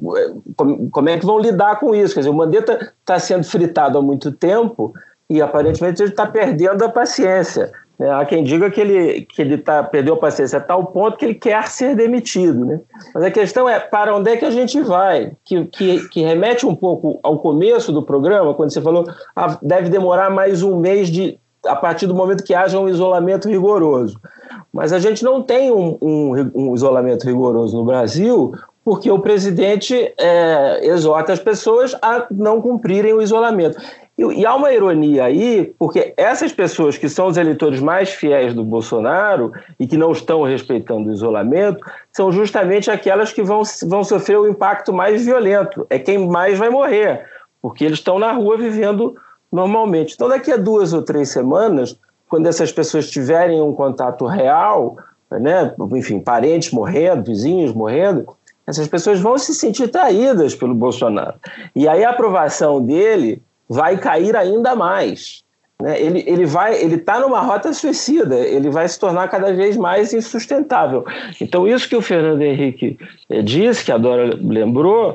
como 0.91 1.09
é 1.09 1.19
que 1.19 1.27
vão 1.27 1.39
lidar 1.39 1.79
com 1.79 1.95
isso? 1.95 2.15
Quer 2.15 2.21
dizer, 2.21 2.31
o 2.31 2.35
Mandetta 2.35 2.93
está 3.01 3.19
sendo 3.19 3.45
fritado 3.45 3.99
há 3.99 4.03
muito 4.03 4.33
tempo 4.33 4.95
e 5.29 5.43
aparentemente 5.43 6.03
ele 6.03 6.11
está 6.11 6.27
perdendo 6.27 6.85
a 6.85 6.89
paciência. 6.89 7.71
Né? 8.01 8.11
Há 8.11 8.25
quem 8.25 8.43
diga 8.43 8.71
que 8.71 8.81
ele, 8.81 9.27
que 9.27 9.43
ele 9.43 9.59
tá, 9.59 9.85
perdeu 9.85 10.15
a 10.15 10.17
paciência 10.17 10.59
a 10.59 10.63
tal 10.63 10.87
ponto 10.87 11.19
que 11.19 11.25
ele 11.27 11.35
quer 11.35 11.69
ser 11.69 11.95
demitido. 11.95 12.65
Né? 12.65 12.81
Mas 13.15 13.25
a 13.25 13.31
questão 13.31 13.69
é 13.69 13.79
para 13.79 14.17
onde 14.17 14.31
é 14.31 14.39
que 14.39 14.45
a 14.47 14.51
gente 14.51 14.81
vai? 14.81 15.33
Que, 15.45 15.67
que, 15.67 16.09
que 16.09 16.23
remete 16.23 16.65
um 16.65 16.75
pouco 16.75 17.21
ao 17.23 17.39
começo 17.39 17.93
do 17.93 18.03
programa, 18.03 18.55
quando 18.55 18.73
você 18.73 18.81
falou 18.81 19.05
ah, 19.37 19.59
deve 19.61 19.91
demorar 19.91 20.31
mais 20.31 20.63
um 20.63 20.81
mês 20.81 21.11
de, 21.11 21.39
a 21.67 21.77
partir 21.77 22.07
do 22.07 22.15
momento 22.15 22.43
que 22.43 22.55
haja 22.55 22.81
um 22.81 22.89
isolamento 22.89 23.51
rigoroso. 23.51 24.19
Mas 24.73 24.95
a 24.95 24.99
gente 24.99 25.23
não 25.23 25.43
tem 25.43 25.71
um, 25.71 25.99
um, 26.01 26.51
um 26.55 26.75
isolamento 26.75 27.27
rigoroso 27.27 27.77
no 27.77 27.85
Brasil 27.85 28.55
porque 28.83 29.11
o 29.11 29.19
presidente 29.19 30.15
é, 30.19 30.87
exorta 30.87 31.35
as 31.35 31.39
pessoas 31.39 31.95
a 32.01 32.27
não 32.31 32.63
cumprirem 32.63 33.13
o 33.13 33.21
isolamento. 33.21 33.79
E, 34.21 34.41
e, 34.41 34.45
há 34.45 34.55
uma 34.55 34.71
ironia 34.71 35.25
aí, 35.25 35.73
porque 35.79 36.13
essas 36.15 36.53
pessoas 36.53 36.99
que 36.99 37.09
são 37.09 37.29
os 37.29 37.39
eleitores 37.39 37.81
mais 37.81 38.11
fiéis 38.11 38.53
do 38.53 38.63
Bolsonaro 38.63 39.51
e 39.79 39.87
que 39.87 39.97
não 39.97 40.13
estão 40.13 40.43
respeitando 40.43 41.09
o 41.09 41.13
isolamento, 41.13 41.83
são 42.13 42.31
justamente 42.31 42.91
aquelas 42.91 43.33
que 43.33 43.43
vão, 43.43 43.63
vão 43.87 44.05
sofrer 44.05 44.39
o 44.39 44.47
impacto 44.47 44.93
mais 44.93 45.25
violento. 45.25 45.87
É 45.89 45.99
quem 45.99 46.29
mais 46.29 46.59
vai 46.59 46.69
morrer, 46.69 47.25
porque 47.63 47.83
eles 47.83 47.99
estão 47.99 48.19
na 48.19 48.31
rua 48.33 48.59
vivendo 48.59 49.17
normalmente. 49.51 50.13
Então, 50.15 50.29
daqui 50.29 50.53
a 50.53 50.59
duas 50.59 50.93
ou 50.93 51.01
três 51.01 51.31
semanas, 51.31 51.99
quando 52.29 52.47
essas 52.47 52.71
pessoas 52.71 53.09
tiverem 53.09 53.63
um 53.63 53.73
contato 53.73 54.27
real, 54.27 54.99
né, 55.31 55.75
enfim, 55.95 56.21
parentes 56.21 56.73
morrendo, 56.73 57.25
vizinhos 57.25 57.73
morrendo, 57.73 58.27
essas 58.67 58.87
pessoas 58.87 59.19
vão 59.19 59.39
se 59.39 59.55
sentir 59.55 59.89
traídas 59.89 60.55
pelo 60.55 60.75
Bolsonaro. 60.75 61.37
E 61.75 61.89
aí 61.89 62.05
a 62.05 62.11
aprovação 62.11 62.83
dele 62.83 63.43
vai 63.71 63.97
cair 63.97 64.37
ainda 64.37 64.75
mais. 64.75 65.45
Né? 65.81 66.03
Ele, 66.03 66.25
ele 66.27 66.45
vai, 66.45 66.75
ele 66.83 66.97
está 66.97 67.21
numa 67.21 67.41
rota 67.41 67.73
suicida, 67.73 68.37
ele 68.37 68.69
vai 68.69 68.89
se 68.89 68.99
tornar 68.99 69.29
cada 69.29 69.53
vez 69.53 69.77
mais 69.77 70.13
insustentável. 70.13 71.05
Então, 71.41 71.69
isso 71.69 71.89
que 71.89 71.95
o 71.95 72.03
Fernando 72.03 72.43
Henrique 72.43 72.99
eh, 73.31 73.43
disse, 73.43 73.85
que 73.85 73.93
a 73.93 73.97
Dora 73.97 74.37
lembrou, 74.43 75.15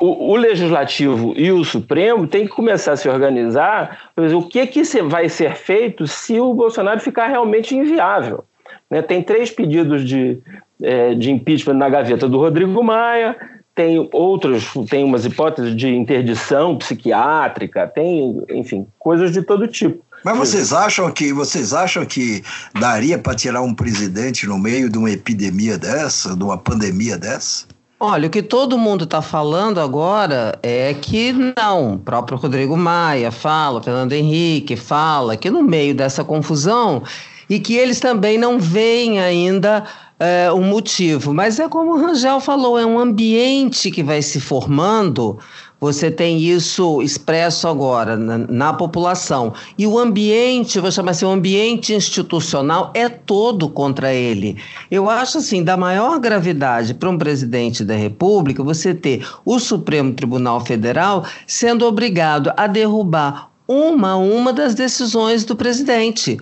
o, 0.00 0.32
o, 0.32 0.36
legislativo 0.36 1.32
e 1.36 1.52
o 1.52 1.64
Supremo 1.64 2.26
têm 2.26 2.44
que 2.44 2.52
começar 2.52 2.92
a 2.92 2.96
se 2.96 3.08
organizar. 3.08 4.10
o 4.16 4.42
que, 4.42 4.66
que 4.66 4.82
vai 5.02 5.28
ser 5.28 5.54
feito 5.54 6.08
se 6.08 6.40
o 6.40 6.52
Bolsonaro 6.52 6.98
ficar 6.98 7.28
realmente 7.28 7.76
inviável? 7.76 8.44
Né? 8.90 9.00
Tem 9.00 9.22
três 9.22 9.52
pedidos 9.52 10.04
de, 10.04 10.38
é, 10.82 11.14
de 11.14 11.30
impeachment 11.30 11.74
na 11.74 11.88
gaveta 11.88 12.28
do 12.28 12.38
Rodrigo 12.38 12.82
Maia, 12.82 13.36
tem 13.74 14.08
outros, 14.12 14.72
tem 14.88 15.04
umas 15.04 15.24
hipóteses 15.24 15.76
de 15.76 15.88
interdição 15.88 16.76
psiquiátrica, 16.76 17.86
tem, 17.88 18.42
enfim, 18.50 18.86
coisas 18.98 19.32
de 19.32 19.42
todo 19.42 19.66
tipo. 19.66 20.04
Mas 20.24 20.38
vocês 20.38 20.72
acham 20.72 21.10
que 21.10 21.32
vocês 21.32 21.74
acham 21.74 22.06
que 22.06 22.42
daria 22.80 23.18
para 23.18 23.34
tirar 23.34 23.60
um 23.60 23.74
presidente 23.74 24.46
no 24.46 24.58
meio 24.58 24.88
de 24.88 24.96
uma 24.96 25.10
epidemia 25.10 25.76
dessa, 25.76 26.34
de 26.34 26.42
uma 26.42 26.56
pandemia 26.56 27.18
dessa? 27.18 27.66
Olha, 28.00 28.26
o 28.26 28.30
que 28.30 28.42
todo 28.42 28.78
mundo 28.78 29.04
está 29.04 29.20
falando 29.20 29.80
agora 29.80 30.58
é 30.62 30.94
que 30.94 31.32
não. 31.56 31.94
O 31.94 31.98
próprio 31.98 32.38
Rodrigo 32.38 32.76
Maia 32.76 33.30
fala, 33.30 33.80
o 33.80 33.82
Fernando 33.82 34.12
Henrique 34.12 34.76
fala 34.76 35.36
que 35.36 35.50
no 35.50 35.62
meio 35.62 35.94
dessa 35.94 36.24
confusão 36.24 37.02
e 37.48 37.60
que 37.60 37.76
eles 37.76 38.00
também 38.00 38.38
não 38.38 38.58
veem 38.58 39.20
ainda 39.20 39.84
é, 40.18 40.52
um 40.52 40.62
motivo. 40.62 41.34
Mas 41.34 41.58
é 41.58 41.68
como 41.68 41.92
o 41.92 42.00
Rangel 42.00 42.40
falou, 42.40 42.78
é 42.78 42.86
um 42.86 42.98
ambiente 42.98 43.90
que 43.90 44.02
vai 44.02 44.22
se 44.22 44.40
formando 44.40 45.38
você 45.84 46.10
tem 46.10 46.38
isso 46.38 47.02
expresso 47.02 47.68
agora 47.68 48.16
na, 48.16 48.38
na, 48.38 48.72
população. 48.72 49.52
E 49.76 49.86
o 49.86 49.98
ambiente, 49.98 50.80
vou 50.80 50.90
chamar 50.90 51.10
assim, 51.10 51.26
o 51.26 51.30
ambiente 51.30 51.92
institucional 51.92 52.90
é 52.94 53.06
todo 53.06 53.68
contra 53.68 54.10
ele. 54.10 54.56
Eu 54.90 55.10
acho 55.10 55.38
assim, 55.38 55.62
da 55.62 55.76
maior 55.76 56.18
gravidade 56.18 56.94
para 56.94 57.10
um 57.10 57.18
presidente 57.18 57.84
da 57.84 57.94
República 57.94 58.62
você 58.62 58.94
ter 58.94 59.26
o 59.44 59.58
Supremo 59.58 60.14
Tribunal 60.14 60.64
Federal 60.64 61.26
sendo 61.46 61.84
obrigado 61.84 62.50
a 62.56 62.66
derrubar 62.66 63.50
uma 63.68 64.12
a 64.12 64.16
uma 64.16 64.54
das 64.54 64.74
decisões 64.74 65.44
do 65.44 65.54
presidente, 65.54 66.38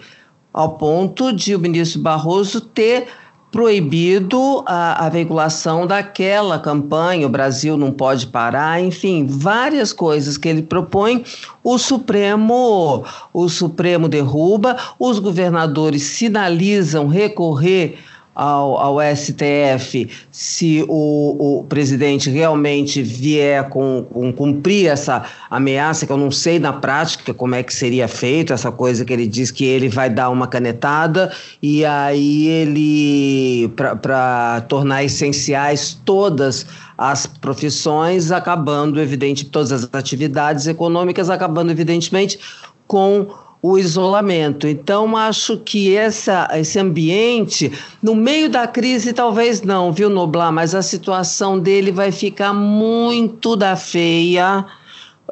ao 0.52 0.76
ponto 0.76 1.32
de 1.32 1.56
o 1.56 1.58
ministro 1.58 2.00
Barroso 2.00 2.60
ter 2.60 3.08
proibido 3.52 4.64
a, 4.66 5.06
a, 5.06 5.08
veiculação 5.10 5.86
daquela 5.86 6.58
campanha, 6.58 7.26
o 7.26 7.30
Brasil 7.30 7.76
não 7.76 7.92
pode 7.92 8.26
parar, 8.26 8.82
enfim, 8.82 9.26
várias 9.28 9.92
coisas 9.92 10.38
que 10.38 10.48
ele 10.48 10.62
propõe, 10.62 11.22
o 11.62 11.76
Supremo, 11.76 13.04
o 13.30 13.48
Supremo 13.50 14.08
derruba, 14.08 14.76
os 14.98 15.18
governadores 15.18 16.02
sinalizam 16.02 17.06
recorrer 17.06 17.98
ao, 18.34 18.78
ao 18.78 18.96
STF 19.14 20.08
se 20.30 20.84
o, 20.88 21.58
o 21.60 21.64
presidente 21.64 22.30
realmente 22.30 23.02
vier 23.02 23.68
com, 23.68 24.06
com 24.10 24.32
cumprir 24.32 24.86
essa 24.86 25.24
ameaça, 25.50 26.06
que 26.06 26.12
eu 26.12 26.16
não 26.16 26.30
sei 26.30 26.58
na 26.58 26.72
prática 26.72 27.34
como 27.34 27.54
é 27.54 27.62
que 27.62 27.74
seria 27.74 28.08
feito, 28.08 28.52
essa 28.52 28.72
coisa 28.72 29.04
que 29.04 29.12
ele 29.12 29.26
diz 29.26 29.50
que 29.50 29.64
ele 29.64 29.88
vai 29.88 30.08
dar 30.08 30.30
uma 30.30 30.46
canetada 30.46 31.32
e 31.62 31.84
aí 31.84 32.46
ele, 32.48 33.68
para 34.00 34.62
tornar 34.62 35.04
essenciais 35.04 35.98
todas 36.04 36.66
as 36.96 37.26
profissões, 37.26 38.30
acabando, 38.30 39.00
evidente, 39.00 39.44
todas 39.44 39.72
as 39.72 39.88
atividades 39.92 40.66
econômicas, 40.66 41.28
acabando, 41.28 41.70
evidentemente, 41.70 42.38
com 42.86 43.26
o 43.62 43.78
isolamento. 43.78 44.66
Então, 44.66 45.16
acho 45.16 45.56
que 45.58 45.96
essa, 45.96 46.48
esse 46.52 46.80
ambiente, 46.80 47.72
no 48.02 48.16
meio 48.16 48.50
da 48.50 48.66
crise, 48.66 49.12
talvez 49.12 49.62
não, 49.62 49.92
viu, 49.92 50.10
Noblar? 50.10 50.52
Mas 50.52 50.74
a 50.74 50.82
situação 50.82 51.60
dele 51.60 51.92
vai 51.92 52.10
ficar 52.10 52.52
muito 52.52 53.54
da 53.54 53.76
feia. 53.76 54.66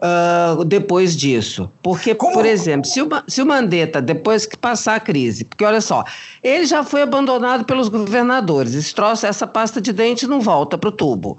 Uh, 0.02 0.64
depois 0.64 1.14
disso. 1.14 1.70
Porque, 1.82 2.14
Como? 2.14 2.32
por 2.32 2.46
exemplo, 2.46 2.88
se 2.88 3.02
o, 3.02 3.08
se 3.28 3.42
o 3.42 3.46
Mandetta, 3.46 4.00
depois 4.00 4.46
que 4.46 4.56
passar 4.56 4.94
a 4.94 5.00
crise, 5.00 5.44
porque 5.44 5.62
olha 5.62 5.82
só, 5.82 6.04
ele 6.42 6.64
já 6.64 6.82
foi 6.82 7.02
abandonado 7.02 7.66
pelos 7.66 7.90
governadores, 7.90 8.72
esse 8.72 8.94
troço, 8.94 9.26
essa 9.26 9.46
pasta 9.46 9.78
de 9.78 9.92
dente 9.92 10.26
não 10.26 10.40
volta 10.40 10.78
para 10.78 10.88
o 10.88 10.92
tubo. 10.92 11.38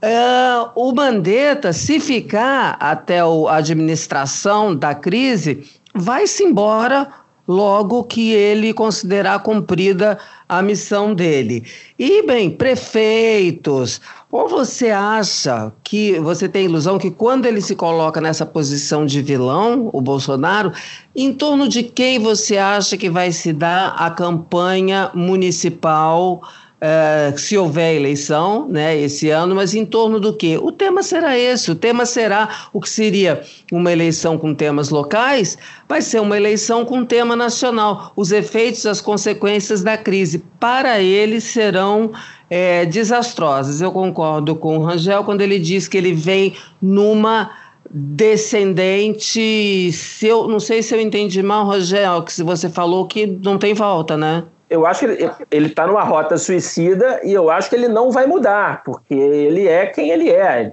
Uh, 0.00 0.70
o 0.76 0.94
Mandetta, 0.94 1.72
se 1.72 1.98
ficar 1.98 2.76
até 2.80 3.18
a 3.18 3.56
administração 3.56 4.74
da 4.74 4.94
crise, 4.94 5.66
vai-se 5.98 6.44
embora 6.44 7.08
logo 7.48 8.04
que 8.04 8.30
ele 8.30 8.74
considerar 8.74 9.38
cumprida 9.42 10.18
a 10.46 10.60
missão 10.60 11.14
dele. 11.14 11.64
E, 11.98 12.22
bem, 12.22 12.50
prefeitos, 12.50 14.02
ou 14.30 14.46
você 14.46 14.90
acha 14.90 15.72
que 15.82 16.20
você 16.20 16.46
tem 16.46 16.66
ilusão 16.66 16.98
que 16.98 17.10
quando 17.10 17.46
ele 17.46 17.62
se 17.62 17.74
coloca 17.74 18.20
nessa 18.20 18.44
posição 18.44 19.06
de 19.06 19.22
vilão, 19.22 19.88
o 19.94 20.00
Bolsonaro, 20.02 20.72
em 21.16 21.32
torno 21.32 21.66
de 21.66 21.82
quem 21.82 22.18
você 22.18 22.58
acha 22.58 22.98
que 22.98 23.08
vai 23.08 23.32
se 23.32 23.54
dar 23.54 23.94
a 23.98 24.10
campanha 24.10 25.10
municipal? 25.14 26.42
Uh, 26.80 27.36
se 27.36 27.58
houver 27.58 27.96
eleição 27.96 28.68
né, 28.68 28.96
esse 28.96 29.30
ano, 29.30 29.52
mas 29.52 29.74
em 29.74 29.84
torno 29.84 30.20
do 30.20 30.32
quê? 30.32 30.56
O 30.62 30.70
tema 30.70 31.02
será 31.02 31.36
esse, 31.36 31.72
o 31.72 31.74
tema 31.74 32.06
será 32.06 32.68
o 32.72 32.80
que 32.80 32.88
seria 32.88 33.42
uma 33.72 33.90
eleição 33.90 34.38
com 34.38 34.54
temas 34.54 34.88
locais, 34.88 35.58
vai 35.88 36.00
ser 36.00 36.20
uma 36.20 36.36
eleição 36.36 36.84
com 36.84 37.04
tema 37.04 37.34
nacional. 37.34 38.12
Os 38.14 38.30
efeitos, 38.30 38.86
as 38.86 39.00
consequências 39.00 39.82
da 39.82 39.98
crise, 39.98 40.38
para 40.60 41.00
ele, 41.00 41.40
serão 41.40 42.12
é, 42.48 42.86
desastrosas. 42.86 43.80
Eu 43.80 43.90
concordo 43.90 44.54
com 44.54 44.78
o 44.78 44.84
Rangel 44.84 45.24
quando 45.24 45.40
ele 45.40 45.58
diz 45.58 45.88
que 45.88 45.96
ele 45.96 46.12
vem 46.12 46.54
numa 46.80 47.50
descendente. 47.90 49.90
Se 49.92 50.26
eu, 50.26 50.46
não 50.46 50.60
sei 50.60 50.82
se 50.82 50.94
eu 50.94 51.00
entendi 51.00 51.42
mal, 51.42 51.66
Rangel, 51.66 52.22
que 52.22 52.42
você 52.42 52.68
falou 52.68 53.06
que 53.06 53.26
não 53.26 53.58
tem 53.58 53.74
volta, 53.74 54.16
né? 54.16 54.44
Eu 54.70 54.86
acho 54.86 55.06
que 55.06 55.30
ele 55.50 55.66
está 55.68 55.86
numa 55.86 56.02
rota 56.04 56.36
suicida 56.36 57.20
e 57.24 57.32
eu 57.32 57.50
acho 57.50 57.70
que 57.70 57.76
ele 57.76 57.88
não 57.88 58.10
vai 58.10 58.26
mudar, 58.26 58.82
porque 58.84 59.14
ele 59.14 59.66
é 59.66 59.86
quem 59.86 60.10
ele 60.10 60.30
é, 60.30 60.70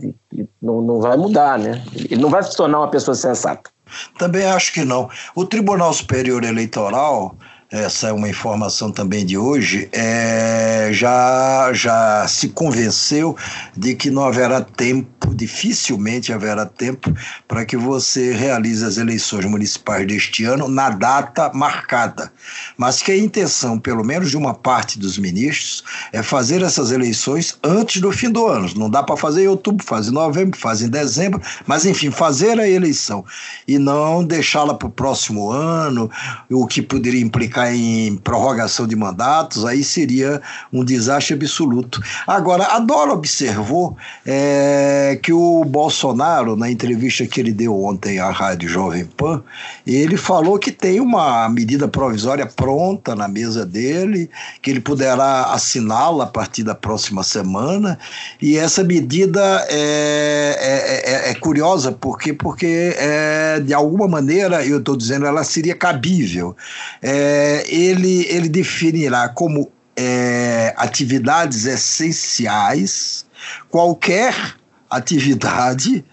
não, 0.61 0.81
não 0.81 0.99
vai 0.99 1.15
mudar, 1.17 1.57
né? 1.57 1.83
Ele 1.93 2.21
não 2.21 2.29
vai 2.29 2.43
se 2.43 2.55
tornar 2.55 2.79
uma 2.79 2.89
pessoa 2.89 3.15
sensata. 3.15 3.69
Também 4.17 4.45
acho 4.45 4.73
que 4.73 4.83
não. 4.83 5.09
O 5.35 5.45
Tribunal 5.45 5.93
Superior 5.93 6.43
Eleitoral 6.43 7.35
essa 7.75 8.08
é 8.08 8.13
uma 8.13 8.29
informação 8.29 8.89
também 8.89 9.25
de 9.25 9.38
hoje, 9.38 9.89
é, 9.91 10.89
já, 10.94 11.72
já 11.74 12.25
se 12.27 12.48
convenceu 12.50 13.36
de 13.75 13.94
que 13.96 14.10
não 14.10 14.24
haverá 14.24 14.62
tempo, 14.62 15.36
dificilmente 15.36 16.32
haverá 16.32 16.65
tempo, 16.65 17.13
para 17.48 17.65
que 17.65 17.75
você 17.75 18.32
realize 18.32 18.84
as 18.86 18.98
eleições 18.98 19.46
municipais 19.46 20.08
deste 20.08 20.46
ano 20.46 20.70
na 20.70 20.89
data 20.89 21.51
marcada. 21.53 22.32
Mas 22.77 23.01
que 23.01 23.12
a 23.12 23.17
intenção, 23.17 23.77
pelo 23.77 24.05
menos 24.05 24.29
de 24.29 24.38
uma 24.38 24.53
parte 24.53 24.98
dos 24.98 25.17
ministros, 25.17 25.84
é 26.13 26.24
fazer 26.24 26.62
essas 26.62 26.91
eleições 26.91 27.58
antes 27.62 28.01
do 28.01 28.12
fim 28.12 28.29
do 28.29 28.48
ano. 28.48 28.70
Não 28.75 28.89
dá 28.89 29.03
para 29.03 29.17
fazer 29.17 29.44
em 29.44 29.48
outubro, 29.48 29.86
faz 29.86 30.08
em 30.08 30.12
novembro, 30.12 30.58
faz 30.58 30.82
em 30.82 30.89
dezembro, 30.89 31.41
mas 31.67 31.86
enfim, 31.86 32.10
fazer 32.10 32.58
a 32.58 32.67
eleição 32.67 33.25
e 33.67 33.77
não 33.77 34.24
deixá-la 34.24 34.74
para 34.74 34.88
o 34.88 34.91
próximo 34.91 35.51
ano, 35.51 36.10
o 36.50 36.65
que 36.65 36.82
poderia 36.82 37.22
implicar 37.22 37.64
ficar 37.65 37.74
em 37.74 38.15
prorrogação 38.17 38.88
de 38.88 38.95
mandatos, 38.95 39.65
aí 39.65 39.84
seria 39.84 40.41
um 40.72 40.84
desastre 40.84 41.34
absoluto. 41.34 42.01
Agora, 42.27 42.65
a 42.65 42.79
Dora 42.79 43.13
observou 43.13 43.98
é, 44.25 45.17
que 45.22 45.34
o 45.34 45.63
Bolsonaro, 45.65 46.55
na 46.55 46.69
entrevista 46.69 47.25
que 47.25 47.39
ele 47.39 47.51
deu 47.51 47.84
ontem 47.84 48.19
à 48.19 48.29
Rádio 48.29 48.69
Jovem 48.69 49.05
Pan, 49.05 49.43
ele 49.86 50.17
falou 50.17 50.60
que 50.60 50.72
tem 50.72 51.00
uma 51.00 51.48
medida 51.50 51.88
provisória 51.88 52.45
pronta 52.45 53.15
na 53.15 53.27
mesa 53.27 53.65
dele, 53.65 54.29
que 54.62 54.69
ele 54.69 54.81
poderá 54.81 55.45
assiná-la 55.45 56.25
a 56.25 56.27
partir 56.27 56.63
da 56.63 56.75
próxima 56.75 57.24
semana, 57.24 57.98
e 58.41 58.57
essa 58.57 58.84
medida 58.84 59.65
é, 59.69 60.57
é, 60.60 61.29
é, 61.29 61.31
é 61.31 61.34
curiosa, 61.36 61.91
porque, 61.91 62.34
porque 62.34 62.95
é, 62.98 63.60
de 63.60 63.74
alguma 63.74 64.07
maneira, 64.07 64.65
eu 64.65 64.79
estou 64.79 64.95
dizendo, 64.95 65.25
ela 65.25 65.43
seria 65.43 65.75
cabível. 65.75 66.55
É, 67.01 67.54
ele, 67.67 68.25
ele 68.29 68.50
definirá 68.50 69.29
como 69.29 69.71
é, 69.95 70.74
atividades 70.77 71.65
essenciais 71.65 73.25
qualquer 73.69 74.55
atividade 74.89 76.03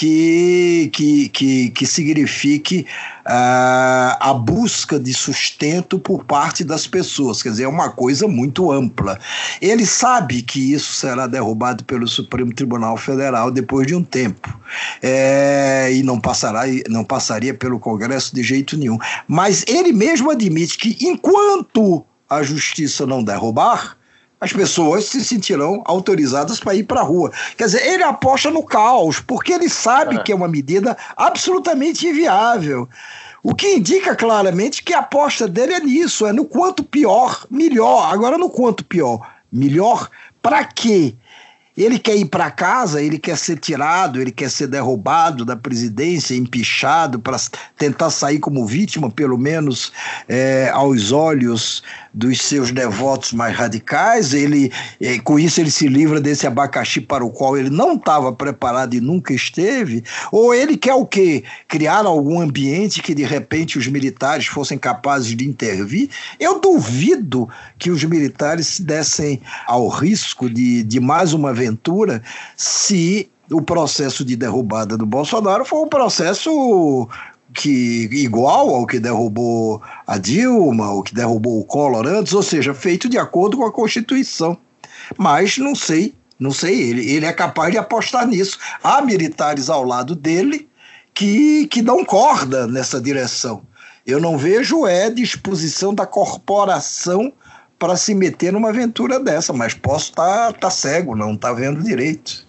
que, 0.00 0.88
que, 0.94 1.28
que, 1.28 1.68
que 1.68 1.86
signifique 1.86 2.86
uh, 3.26 4.16
a 4.18 4.32
busca 4.32 4.98
de 4.98 5.12
sustento 5.12 5.98
por 5.98 6.24
parte 6.24 6.64
das 6.64 6.86
pessoas. 6.86 7.42
Quer 7.42 7.50
dizer, 7.50 7.64
é 7.64 7.68
uma 7.68 7.90
coisa 7.90 8.26
muito 8.26 8.72
ampla. 8.72 9.20
Ele 9.60 9.84
sabe 9.84 10.40
que 10.40 10.72
isso 10.72 10.94
será 10.94 11.26
derrubado 11.26 11.84
pelo 11.84 12.08
Supremo 12.08 12.50
Tribunal 12.50 12.96
Federal 12.96 13.50
depois 13.50 13.86
de 13.86 13.94
um 13.94 14.02
tempo. 14.02 14.48
É, 15.02 15.90
e 15.92 16.02
não, 16.02 16.18
passará, 16.18 16.62
não 16.88 17.04
passaria 17.04 17.52
pelo 17.52 17.78
Congresso 17.78 18.34
de 18.34 18.42
jeito 18.42 18.78
nenhum. 18.78 18.96
Mas 19.28 19.66
ele 19.68 19.92
mesmo 19.92 20.30
admite 20.30 20.78
que 20.78 20.96
enquanto 21.06 22.02
a 22.26 22.42
justiça 22.42 23.06
não 23.06 23.22
derrubar, 23.22 23.98
as 24.40 24.52
pessoas 24.52 25.04
se 25.04 25.22
sentirão 25.22 25.82
autorizadas 25.84 26.58
para 26.58 26.74
ir 26.74 26.84
para 26.84 27.00
a 27.00 27.04
rua. 27.04 27.30
Quer 27.56 27.66
dizer, 27.66 27.86
ele 27.86 28.02
aposta 28.02 28.50
no 28.50 28.62
caos, 28.62 29.20
porque 29.20 29.52
ele 29.52 29.68
sabe 29.68 30.16
é. 30.16 30.22
que 30.22 30.32
é 30.32 30.34
uma 30.34 30.48
medida 30.48 30.96
absolutamente 31.16 32.08
inviável. 32.08 32.88
O 33.42 33.54
que 33.54 33.74
indica 33.74 34.16
claramente 34.16 34.82
que 34.82 34.92
a 34.92 34.98
aposta 34.98 35.48
dele 35.48 35.74
é 35.74 35.80
nisso, 35.80 36.26
é 36.26 36.32
no 36.32 36.44
quanto 36.44 36.84
pior, 36.84 37.46
melhor. 37.50 38.12
Agora, 38.12 38.36
no 38.36 38.50
quanto 38.50 38.84
pior, 38.84 39.26
melhor, 39.52 40.08
para 40.42 40.64
quê? 40.64 41.14
Ele 41.76 41.98
quer 41.98 42.16
ir 42.16 42.26
para 42.26 42.50
casa, 42.50 43.00
ele 43.00 43.18
quer 43.18 43.38
ser 43.38 43.58
tirado, 43.58 44.20
ele 44.20 44.30
quer 44.30 44.50
ser 44.50 44.66
derrubado 44.66 45.44
da 45.44 45.56
presidência, 45.56 46.34
empichado 46.34 47.18
para 47.18 47.38
tentar 47.78 48.10
sair 48.10 48.38
como 48.38 48.66
vítima, 48.66 49.10
pelo 49.10 49.38
menos 49.38 49.90
é, 50.28 50.68
aos 50.74 51.10
olhos 51.10 51.82
dos 52.12 52.42
seus 52.42 52.70
devotos 52.70 53.32
mais 53.32 53.56
radicais. 53.56 54.34
Ele, 54.34 54.72
é, 55.00 55.18
com 55.18 55.38
isso, 55.38 55.60
ele 55.60 55.70
se 55.70 55.88
livra 55.88 56.20
desse 56.20 56.46
abacaxi 56.46 57.00
para 57.00 57.24
o 57.24 57.30
qual 57.30 57.56
ele 57.56 57.70
não 57.70 57.94
estava 57.94 58.32
preparado 58.32 58.94
e 58.94 59.00
nunca 59.00 59.32
esteve. 59.32 60.04
Ou 60.30 60.54
ele 60.54 60.76
quer 60.76 60.94
o 60.94 61.06
quê? 61.06 61.44
Criar 61.68 62.04
algum 62.04 62.40
ambiente 62.40 63.02
que 63.02 63.14
de 63.14 63.24
repente 63.24 63.78
os 63.78 63.86
militares 63.86 64.46
fossem 64.46 64.78
capazes 64.78 65.36
de 65.36 65.46
intervir. 65.46 66.10
Eu 66.38 66.60
duvido 66.60 67.48
que 67.78 67.90
os 67.90 68.02
militares 68.04 68.66
se 68.66 68.82
dessem 68.82 69.40
ao 69.66 69.88
risco 69.88 70.48
de, 70.48 70.82
de 70.82 71.00
mais 71.00 71.32
uma 71.32 71.50
aventura 71.50 72.22
se 72.56 73.30
o 73.50 73.60
processo 73.60 74.24
de 74.24 74.36
derrubada 74.36 74.96
do 74.96 75.04
Bolsonaro 75.04 75.64
foi 75.64 75.80
um 75.80 75.88
processo 75.88 77.08
que 77.52 78.08
igual 78.12 78.74
ao 78.74 78.86
que 78.86 78.98
derrubou 78.98 79.82
a 80.06 80.18
Dilma, 80.18 80.92
o 80.92 81.02
que 81.02 81.14
derrubou 81.14 81.60
o 81.60 81.64
Collor 81.64 82.06
antes, 82.06 82.32
ou 82.32 82.42
seja, 82.42 82.72
feito 82.74 83.08
de 83.08 83.18
acordo 83.18 83.56
com 83.56 83.64
a 83.64 83.72
Constituição. 83.72 84.56
Mas 85.18 85.58
não 85.58 85.74
sei, 85.74 86.14
não 86.38 86.52
sei, 86.52 86.80
ele, 86.80 87.10
ele 87.10 87.26
é 87.26 87.32
capaz 87.32 87.72
de 87.72 87.78
apostar 87.78 88.26
nisso. 88.26 88.58
Há 88.82 89.02
militares 89.02 89.68
ao 89.68 89.84
lado 89.84 90.14
dele 90.14 90.68
que, 91.12 91.66
que 91.66 91.82
dão 91.82 92.04
corda 92.04 92.66
nessa 92.66 93.00
direção. 93.00 93.62
Eu 94.06 94.20
não 94.20 94.38
vejo 94.38 94.86
é 94.86 95.10
disposição 95.10 95.94
da 95.94 96.06
corporação 96.06 97.32
para 97.78 97.96
se 97.96 98.14
meter 98.14 98.52
numa 98.52 98.68
aventura 98.68 99.18
dessa, 99.18 99.52
mas 99.52 99.74
posso 99.74 100.10
estar 100.10 100.52
tá, 100.52 100.58
tá 100.58 100.70
cego, 100.70 101.16
não 101.16 101.36
tá 101.36 101.52
vendo 101.52 101.82
direito. 101.82 102.46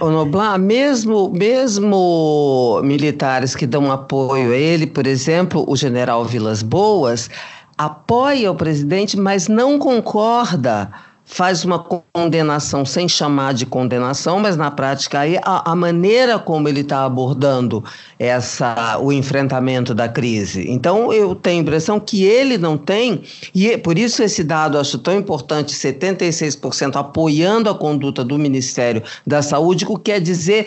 O 0.00 0.10
Noblar, 0.10 0.60
mesmo, 0.60 1.28
mesmo 1.30 2.80
militares 2.84 3.56
que 3.56 3.66
dão 3.66 3.90
apoio 3.90 4.52
a 4.52 4.56
ele, 4.56 4.86
por 4.86 5.08
exemplo, 5.08 5.64
o 5.66 5.76
general 5.76 6.24
Vilas 6.24 6.62
Boas, 6.62 7.28
apoia 7.76 8.52
o 8.52 8.54
presidente, 8.54 9.16
mas 9.16 9.48
não 9.48 9.80
concorda 9.80 10.88
faz 11.32 11.64
uma 11.64 11.78
condenação 11.78 12.84
sem 12.84 13.08
chamar 13.08 13.54
de 13.54 13.64
condenação, 13.64 14.38
mas 14.38 14.54
na 14.54 14.70
prática 14.70 15.20
aí 15.20 15.38
a, 15.42 15.72
a 15.72 15.74
maneira 15.74 16.38
como 16.38 16.68
ele 16.68 16.82
está 16.82 17.06
abordando 17.06 17.82
essa 18.18 18.98
o 19.00 19.10
enfrentamento 19.10 19.94
da 19.94 20.08
crise. 20.10 20.66
Então 20.68 21.10
eu 21.10 21.34
tenho 21.34 21.60
a 21.60 21.62
impressão 21.62 21.98
que 21.98 22.22
ele 22.24 22.58
não 22.58 22.76
tem 22.76 23.22
e 23.54 23.70
é 23.70 23.78
por 23.78 23.96
isso 23.98 24.22
esse 24.22 24.44
dado 24.44 24.78
acho 24.78 24.98
tão 24.98 25.16
importante, 25.16 25.74
76% 25.74 26.96
apoiando 26.96 27.70
a 27.70 27.74
conduta 27.74 28.22
do 28.22 28.38
Ministério 28.38 29.02
da 29.26 29.40
Saúde, 29.40 29.86
o 29.88 29.96
que 29.96 30.12
quer 30.12 30.20
dizer 30.20 30.66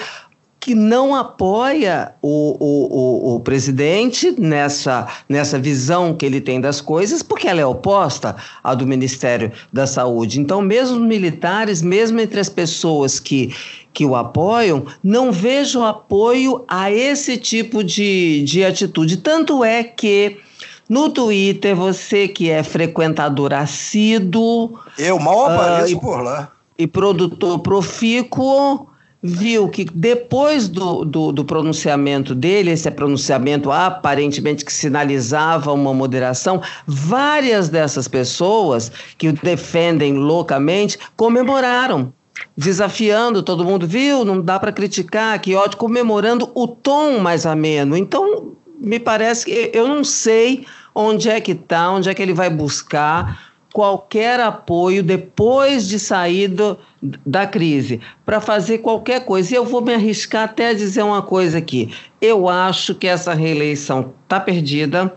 que 0.65 0.73
não 0.73 1.13
apoia 1.13 2.13
o, 2.23 2.57
o, 2.59 3.33
o, 3.33 3.35
o, 3.35 3.39
presidente 3.39 4.33
nessa, 4.35 5.07
nessa 5.29 5.59
visão 5.59 6.11
que 6.11 6.25
ele 6.25 6.41
tem 6.41 6.59
das 6.59 6.81
coisas, 6.81 7.21
porque 7.21 7.47
ela 7.47 7.61
é 7.61 7.65
oposta 7.67 8.35
à 8.63 8.73
do 8.73 8.87
Ministério 8.87 9.51
da 9.71 9.85
Saúde. 9.85 10.39
Então, 10.39 10.63
mesmo 10.63 10.99
militares, 10.99 11.83
mesmo 11.83 12.19
entre 12.19 12.39
as 12.39 12.49
pessoas 12.49 13.19
que, 13.19 13.53
que 13.93 14.03
o 14.07 14.15
apoiam, 14.15 14.87
não 15.03 15.31
vejo 15.31 15.83
apoio 15.83 16.65
a 16.67 16.91
esse 16.91 17.37
tipo 17.37 17.83
de, 17.83 18.43
de 18.43 18.65
atitude. 18.65 19.17
Tanto 19.17 19.63
é 19.63 19.83
que. 19.83 20.37
No 20.89 21.09
Twitter, 21.11 21.75
você 21.75 22.27
que 22.27 22.49
é 22.49 22.63
frequentador 22.63 23.53
assíduo. 23.53 24.79
Eu 24.97 25.19
mal 25.19 25.45
apareço 25.45 25.93
uh, 25.93 25.97
e, 25.97 26.01
por 26.01 26.21
lá. 26.23 26.51
E 26.77 26.87
produtor 26.87 27.59
profícuo 27.59 28.87
viu 29.25 29.67
que 29.67 29.85
depois 29.85 30.67
do, 30.67 31.03
do, 31.03 31.31
do, 31.31 31.43
pronunciamento 31.43 32.35
dele, 32.35 32.71
esse 32.71 32.89
pronunciamento 32.91 33.71
aparentemente 33.71 34.63
que 34.63 34.71
sinalizava 34.71 35.73
uma 35.73 35.93
moderação, 35.93 36.61
várias 36.85 37.69
dessas 37.69 38.07
pessoas 38.07 38.91
que 39.17 39.27
o 39.27 39.33
defendem 39.33 40.13
loucamente 40.13 40.97
comemoraram. 41.15 42.13
Desafiando 42.55 43.41
todo 43.41 43.63
mundo, 43.63 43.87
viu? 43.87 44.25
Não 44.25 44.41
dá 44.41 44.59
para 44.59 44.71
criticar, 44.71 45.39
que 45.39 45.55
ódio, 45.55 45.77
comemorando 45.77 46.51
o 46.53 46.67
tom 46.67 47.19
mais 47.19 47.45
ameno. 47.45 47.95
Então, 47.95 48.51
me 48.77 48.99
parece 48.99 49.45
que 49.45 49.71
eu 49.73 49.87
não 49.87 50.03
sei 50.03 50.65
onde 50.93 51.29
é 51.29 51.39
que 51.39 51.53
está, 51.53 51.89
onde 51.91 52.09
é 52.09 52.13
que 52.13 52.21
ele 52.21 52.33
vai 52.33 52.49
buscar 52.49 53.54
qualquer 53.75 54.39
apoio 54.39 55.03
depois 55.03 55.85
de 55.85 55.99
sair 55.99 56.47
do, 56.47 56.79
da 57.25 57.45
crise 57.45 57.99
para 58.25 58.39
fazer 58.39 58.77
qualquer 58.77 59.25
coisa. 59.25 59.51
E 59.51 59.57
eu 59.57 59.65
vou 59.65 59.81
me 59.81 59.93
arriscar 59.93 60.45
até 60.45 60.69
a 60.69 60.73
dizer 60.73 61.03
uma 61.03 61.21
coisa 61.21 61.57
aqui. 61.57 61.93
Eu 62.21 62.47
acho 62.47 62.95
que 62.95 63.05
essa 63.05 63.33
reeleição 63.33 64.13
está 64.23 64.39
perdida. 64.39 65.13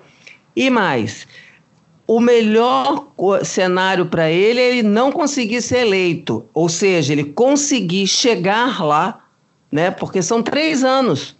E 0.56 0.70
mais, 0.70 1.24
o 2.04 2.18
melhor 2.18 3.06
cenário 3.44 4.06
para 4.06 4.28
ele 4.28 4.60
é 4.60 4.70
ele 4.70 4.82
não 4.82 5.12
conseguir 5.12 5.62
ser 5.62 5.86
eleito, 5.86 6.44
ou 6.52 6.68
seja, 6.68 7.12
ele 7.12 7.22
conseguir 7.22 8.08
chegar 8.08 8.84
lá, 8.84 9.20
né? 9.70 9.92
Porque 9.92 10.20
são 10.20 10.42
três 10.42 10.82
anos 10.82 11.37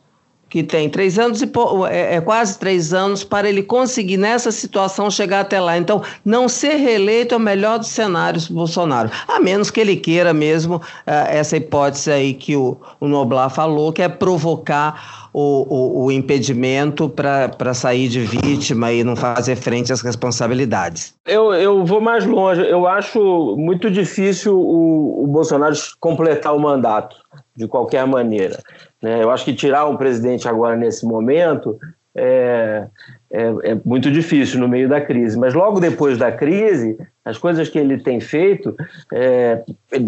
que 0.49 0.63
tem 0.63 0.89
três 0.89 1.19
anos 1.19 1.43
e 1.43 1.51
é, 1.91 2.17
é, 2.17 2.21
quase 2.21 2.59
três 2.59 2.93
anos 2.93 3.23
para 3.23 3.49
ele 3.49 3.63
conseguir 3.63 4.17
nessa 4.17 4.51
situação 4.51 5.11
chegar 5.11 5.41
até 5.41 5.61
lá. 5.61 5.77
Então, 5.77 6.03
não 6.25 6.49
ser 6.49 6.77
reeleito 6.77 7.35
é 7.35 7.37
o 7.37 7.41
melhor 7.41 7.79
dos 7.79 7.89
cenários 7.89 8.47
para 8.47 8.55
Bolsonaro, 8.55 9.11
a 9.27 9.39
menos 9.41 9.71
que 9.71 9.81
ele 9.81 9.97
queira 9.97 10.33
mesmo 10.33 10.77
uh, 10.77 10.81
essa 11.07 11.57
hipótese 11.57 12.11
aí 12.11 12.35
que 12.35 12.57
o, 12.57 12.77
o 13.01 13.07
Noblar 13.07 13.51
falou, 13.51 13.93
que 13.93 14.03
é 14.03 14.09
provocar 14.09 15.29
o, 15.33 15.67
o, 15.69 16.05
o 16.07 16.13
impedimento 16.13 17.09
para 17.09 17.75
sair 17.75 18.09
de 18.09 18.21
vítima 18.21 18.93
e 18.93 19.05
não 19.05 19.15
fazer 19.15 19.57
frente 19.57 19.93
às 19.93 20.01
responsabilidades. 20.01 21.15
Eu, 21.27 21.53
eu 21.55 21.85
vou 21.85 22.01
mais 22.01 22.25
longe. 22.25 22.63
Eu 22.63 22.87
acho 22.87 23.55
muito 23.57 23.91
difícil 23.91 24.59
o, 24.59 25.25
o 25.25 25.27
Bolsonaro 25.27 25.75
completar 26.01 26.55
o 26.55 26.59
mandato 26.59 27.17
de 27.59 27.67
qualquer 27.67 28.07
maneira. 28.07 28.57
Né? 29.03 29.23
Eu 29.23 29.31
acho 29.31 29.45
que 29.45 29.53
tirar 29.53 29.87
um 29.87 29.97
presidente 29.97 30.49
agora 30.49 30.77
nesse 30.77 31.05
momento 31.05 31.77
é, 32.17 32.87
é, 33.31 33.43
é, 33.65 33.77
muito 33.85 34.11
difícil 34.11 34.61
no 34.61 34.69
meio 34.69 34.89
da 34.89 35.01
crise. 35.01 35.37
Mas 35.37 35.55
logo 35.55 35.81
depois 35.81 36.17
da 36.17 36.31
crise, 36.31 36.97
as 37.25 37.37
coisas 37.37 37.69
que 37.69 37.79
ele 37.79 37.99
tem 37.99 38.21
feito, 38.21 38.77
é, 39.13 39.63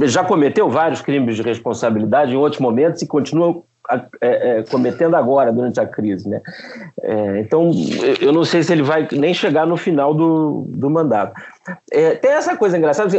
já 0.05 0.25
cometeu 0.25 0.71
vários 0.71 1.03
crimes 1.03 1.37
de 1.37 1.43
responsabilidade 1.43 2.33
em 2.33 2.37
outros 2.37 2.61
momentos 2.61 3.03
e 3.03 3.07
continua 3.07 3.63
é, 4.21 4.59
é, 4.59 4.63
cometendo 4.71 5.17
agora, 5.17 5.53
durante 5.53 5.81
a 5.81 5.87
crise. 5.87 6.29
Né? 6.29 6.41
É, 7.03 7.41
então, 7.41 7.73
eu 8.21 8.33
não 8.33 8.45
sei 8.45 8.63
se 8.63 8.73
ele 8.73 8.83
vai 8.83 9.09
nem 9.11 9.35
chegar 9.35 9.67
no 9.67 9.77
final 9.77 10.15
do, 10.15 10.67
do 10.69 10.89
mandato. 10.89 11.33
É, 11.93 12.15
tem 12.15 12.31
essa 12.31 12.57
coisa 12.57 12.79
engraçada, 12.79 13.11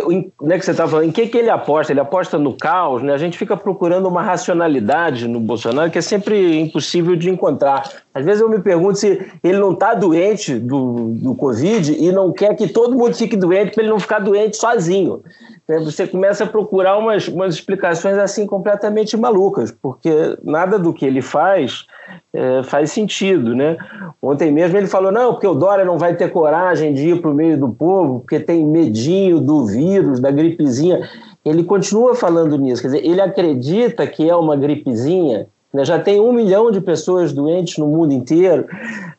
né, 0.41 0.58
que 0.58 0.65
você 0.65 0.71
estava 0.71 0.89
falando, 0.89 1.08
em 1.08 1.12
que, 1.12 1.27
que 1.27 1.38
ele 1.38 1.49
aposta? 1.49 1.93
Ele 1.93 1.99
aposta 1.99 2.39
no 2.39 2.58
caos, 2.58 3.04
né? 3.04 3.13
a 3.13 3.17
gente 3.17 3.38
fica 3.38 3.56
procurando 3.56 4.08
uma 4.08 4.23
racionalidade 4.23 5.27
no 5.27 5.39
Bolsonaro 5.39 5.91
que 5.91 5.99
é 5.99 6.01
sempre 6.01 6.60
impossível 6.60 7.15
de 7.15 7.30
encontrar. 7.30 7.88
Às 8.13 8.25
vezes 8.25 8.41
eu 8.41 8.49
me 8.49 8.60
pergunto 8.60 8.97
se 8.97 9.32
ele 9.43 9.60
não 9.60 9.73
está 9.73 9.93
doente 9.93 10.58
do, 10.58 11.13
do 11.13 11.36
Covid 11.36 11.93
e 11.93 12.12
não 12.12 12.34
quer 12.34 12.56
que 12.56 12.67
todo 12.67 12.97
mundo 12.97 13.15
fique 13.15 13.38
doente 13.38 13.73
para 13.73 13.84
ele 13.84 13.91
não 13.91 13.99
ficar 13.99 14.19
doente 14.19 14.58
sozinho. 14.58 15.21
Né, 15.69 15.80
você 15.80 16.08
começa 16.08 16.43
a 16.43 16.47
procurar 16.47 16.97
umas, 16.97 17.27
umas 17.27 17.54
explicações 17.54 18.17
assim 18.17 18.47
completamente 18.47 19.15
malucas, 19.15 19.71
porque 19.71 20.36
nada 20.43 20.80
do 20.80 20.91
que 20.91 21.06
ele 21.06 21.21
faz 21.21 21.86
é, 22.34 22.63
faz 22.63 22.91
sentido, 22.91 23.56
né? 23.56 23.78
Ontem 24.22 24.52
mesmo 24.52 24.78
ele 24.78 24.88
falou, 24.88 25.12
não, 25.12 25.34
porque 25.34 25.48
o 25.48 25.54
Dória 25.54 25.84
não 25.84 25.98
vai 25.98 26.15
ter 26.15 26.32
coragem 26.32 26.94
de 26.94 27.10
ir 27.10 27.22
para 27.22 27.30
o 27.30 27.34
meio 27.34 27.58
do 27.58 27.70
povo, 27.70 28.22
porque 28.22 28.39
tem 28.39 28.65
medinho 28.65 29.39
do 29.39 29.65
vírus, 29.65 30.20
da 30.20 30.32
gripezinha. 30.32 31.08
Ele 31.44 31.63
continua 31.63 32.15
falando 32.15 32.58
nisso, 32.58 32.82
quer 32.82 32.89
dizer, 32.89 33.06
ele 33.06 33.20
acredita 33.20 34.08
que 34.08 34.30
é 34.30 34.36
uma 34.36 34.56
gripezinha, 34.56 35.48
né? 35.74 35.84
já 35.84 36.00
tem 36.00 36.20
um 36.20 36.32
milhão 36.32 36.72
de 36.72 36.80
pessoas 36.80 37.34
doentes 37.34 37.78
no 37.78 37.88
mundo 37.88 38.13
inteiro, 38.13 38.65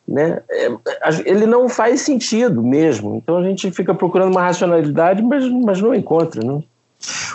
né? 0.07 0.41
É, 0.49 0.71
ele 1.25 1.45
não 1.45 1.69
faz 1.69 2.01
sentido 2.01 2.63
mesmo. 2.63 3.15
Então 3.15 3.37
a 3.37 3.43
gente 3.43 3.69
fica 3.71 3.93
procurando 3.93 4.31
uma 4.31 4.41
racionalidade, 4.41 5.21
mas, 5.21 5.47
mas 5.49 5.81
não 5.81 5.93
encontra, 5.93 6.43
não. 6.43 6.63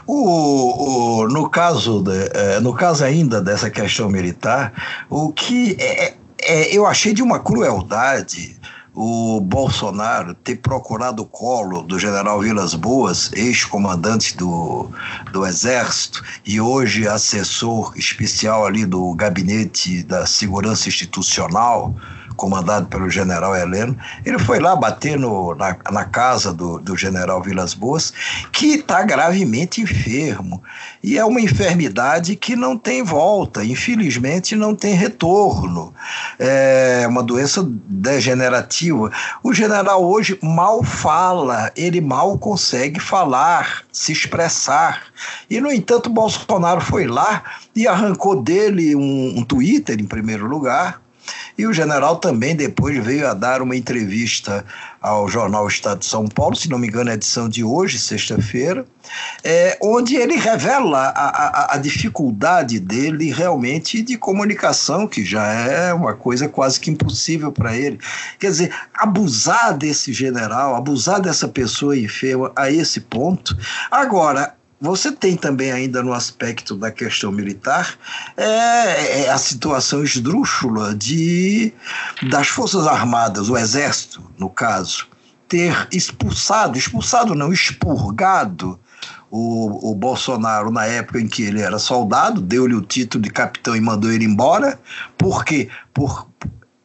O, 0.07 1.23
o, 1.23 1.29
no, 1.29 1.49
caso 1.49 2.03
de, 2.03 2.31
é, 2.35 2.61
no 2.61 2.73
caso 2.75 3.05
ainda 3.05 3.41
dessa 3.41 3.71
questão 3.71 4.09
militar, 4.09 4.73
o 5.11 5.33
que 5.33 5.77
é, 5.79 6.15
é, 6.41 6.77
eu 6.77 6.87
achei 6.87 7.13
de 7.13 7.23
uma 7.23 7.39
crueldade 7.39 8.59
o 9.01 9.41
Bolsonaro 9.41 10.35
ter 10.35 10.57
procurado 10.57 11.23
o 11.23 11.27
colo 11.27 11.83
do 11.83 12.01
general 12.01 12.41
Vilas 12.41 12.75
Boas, 12.75 13.31
ex-comandante 13.33 14.37
do, 14.37 14.91
do 15.33 15.47
Exército 15.47 16.21
e 16.45 16.61
hoje 16.61 17.07
assessor 17.07 17.93
especial 17.97 18.67
ali 18.67 18.85
do 18.85 19.15
Gabinete 19.15 20.03
da 20.03 20.27
Segurança 20.27 20.89
Institucional, 20.89 21.95
comandado 22.39 22.87
pelo 22.87 23.11
general 23.11 23.55
Heleno, 23.55 23.99
ele 24.25 24.39
foi 24.39 24.61
lá 24.61 24.77
bater 24.77 25.19
no, 25.19 25.57
na, 25.57 25.77
na 25.91 26.05
casa 26.05 26.55
do, 26.55 26.79
do 26.79 26.97
general 26.97 27.43
Vilas 27.43 27.75
Boas, 27.75 28.13
que 28.53 28.77
está 28.77 29.03
gravemente 29.03 29.83
enfermo. 29.83 30.63
E 31.03 31.19
é 31.19 31.25
uma 31.25 31.41
enfermidade 31.41 32.37
que 32.37 32.55
não 32.55 32.79
tem 32.79 33.03
volta, 33.03 33.65
infelizmente 33.65 34.55
não 34.55 34.75
tem 34.75 34.95
retorno. 34.95 35.93
É 36.39 37.05
uma 37.09 37.25
doença 37.25 37.67
degenerativa. 37.67 39.11
O 39.43 39.53
general 39.53 40.05
hoje 40.05 40.39
mal 40.41 40.85
fala, 40.85 41.73
ele 41.77 42.01
mal 42.01 42.39
consegue 42.39 43.01
falar, 43.01 43.83
se 43.91 44.13
expressar. 44.13 45.03
E, 45.51 45.61
no 45.61 45.73
entanto, 45.73 46.09
Bolsonaro 46.09 46.81
foi 46.81 47.09
lá 47.09 47.43
e 47.75 47.89
arrancou 47.89 48.41
dele 48.41 48.95
um, 48.95 49.39
um 49.39 49.45
Twitter, 49.45 49.99
em 50.01 50.07
primeiro 50.07 50.47
lugar, 50.47 51.01
e 51.57 51.67
o 51.67 51.73
general 51.73 52.17
também 52.17 52.55
depois 52.55 53.05
veio 53.05 53.29
a 53.29 53.35
dar 53.35 53.63
uma 53.63 53.77
entrevista 53.77 54.65
ao 55.01 55.29
jornal 55.29 55.67
Estado 55.69 56.01
de 56.01 56.07
São 56.07 56.27
Paulo, 56.27 56.57
se 56.57 56.69
não 56.69 56.79
me 56.79 56.89
engano, 56.89 57.11
é 57.11 57.13
a 57.13 57.17
edição 57.17 57.49
de 57.49 57.63
hoje, 57.63 57.99
sexta-feira, 57.99 58.85
é, 59.45 59.79
onde 59.81 60.17
ele 60.17 60.37
revela 60.37 61.09
a, 61.09 61.29
a, 61.29 61.75
a, 61.75 61.79
dificuldade 61.79 62.81
dele 62.81 63.33
realmente 63.33 64.03
de 64.03 64.19
comunicação, 64.19 65.07
que 65.07 65.25
já 65.25 65.47
é 65.47 65.95
uma 65.95 66.15
coisa 66.15 66.49
quase 66.49 66.81
que 66.81 66.91
impossível 66.91 67.53
para 67.53 67.77
ele. 67.77 67.99
Quer 68.39 68.51
dizer, 68.51 68.75
abusar 68.93 69.77
desse 69.77 70.13
general, 70.13 70.75
abusar 70.75 71.21
dessa 71.21 71.49
pessoa 71.49 71.97
enferma 71.97 72.53
a 72.57 72.71
esse 72.71 73.01
ponto. 73.01 73.57
Agora, 73.91 74.58
você 74.81 75.11
tem 75.11 75.37
também 75.37 75.73
ainda 75.73 76.03
no 76.03 76.13
aspecto 76.13 76.77
da 76.77 76.91
questão 76.91 77.33
militar 77.33 77.99
é, 78.37 79.23
é, 79.23 79.31
a 79.31 79.39
situação 79.39 80.05
esdrúxula 80.05 80.95
de 80.95 81.73
das 82.31 82.49
forças 82.49 82.87
armadas, 82.87 83.49
o 83.49 83.57
exército, 83.57 84.23
no 84.39 84.49
caso, 84.49 85.09
ter 85.49 85.89
expulsado, 85.91 86.79
expulsado 86.79 87.35
não, 87.35 87.53
expurgado 87.53 88.79
o, 89.31 89.91
o 89.91 89.95
Bolsonaro 89.95 90.71
na 90.71 90.87
época 90.87 91.21
em 91.21 91.27
que 91.27 91.43
ele 91.43 91.61
era 91.61 91.79
soldado, 91.79 92.41
deu-lhe 92.41 92.75
o 92.75 92.81
título 92.81 93.23
de 93.23 93.31
capitão 93.31 93.77
e 93.77 93.81
mandou 93.81 94.13
ele 94.13 94.25
embora. 94.25 94.79
Por 95.17 95.45
quê? 95.45 95.69
Por, 95.93 96.29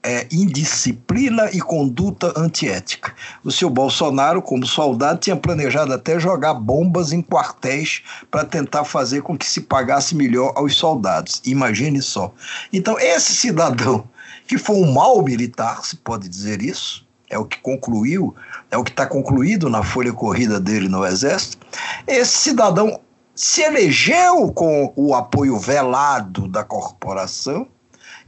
é, 0.03 0.27
indisciplina 0.31 1.49
e 1.53 1.61
conduta 1.61 2.33
antiética. 2.37 3.15
O 3.43 3.51
seu 3.51 3.69
Bolsonaro, 3.69 4.41
como 4.41 4.65
soldado, 4.65 5.19
tinha 5.19 5.35
planejado 5.35 5.93
até 5.93 6.19
jogar 6.19 6.53
bombas 6.53 7.13
em 7.13 7.21
quartéis 7.21 8.03
para 8.29 8.43
tentar 8.43 8.83
fazer 8.83 9.21
com 9.21 9.37
que 9.37 9.45
se 9.45 9.61
pagasse 9.61 10.13
melhor 10.13 10.51
aos 10.55 10.75
soldados. 10.75 11.41
Imagine 11.45 12.01
só. 12.01 12.33
Então, 12.71 12.99
esse 12.99 13.33
cidadão, 13.33 14.03
que 14.45 14.57
foi 14.57 14.75
um 14.75 14.91
mau 14.91 15.23
militar, 15.23 15.85
se 15.85 15.95
pode 15.95 16.27
dizer 16.27 16.61
isso, 16.61 17.07
é 17.29 17.37
o 17.37 17.45
que 17.45 17.57
concluiu, 17.59 18.35
é 18.69 18.77
o 18.77 18.83
que 18.83 18.91
está 18.91 19.05
concluído 19.05 19.69
na 19.69 19.83
folha 19.83 20.11
corrida 20.11 20.59
dele 20.59 20.89
no 20.89 21.05
Exército, 21.05 21.65
esse 22.05 22.37
cidadão 22.37 22.99
se 23.35 23.61
elegeu 23.61 24.51
com 24.51 24.93
o 24.95 25.15
apoio 25.15 25.57
velado 25.57 26.47
da 26.47 26.63
corporação 26.63 27.67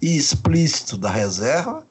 e 0.06 0.16
explícito 0.16 1.00
da 1.00 1.10
reserva, 1.10 1.84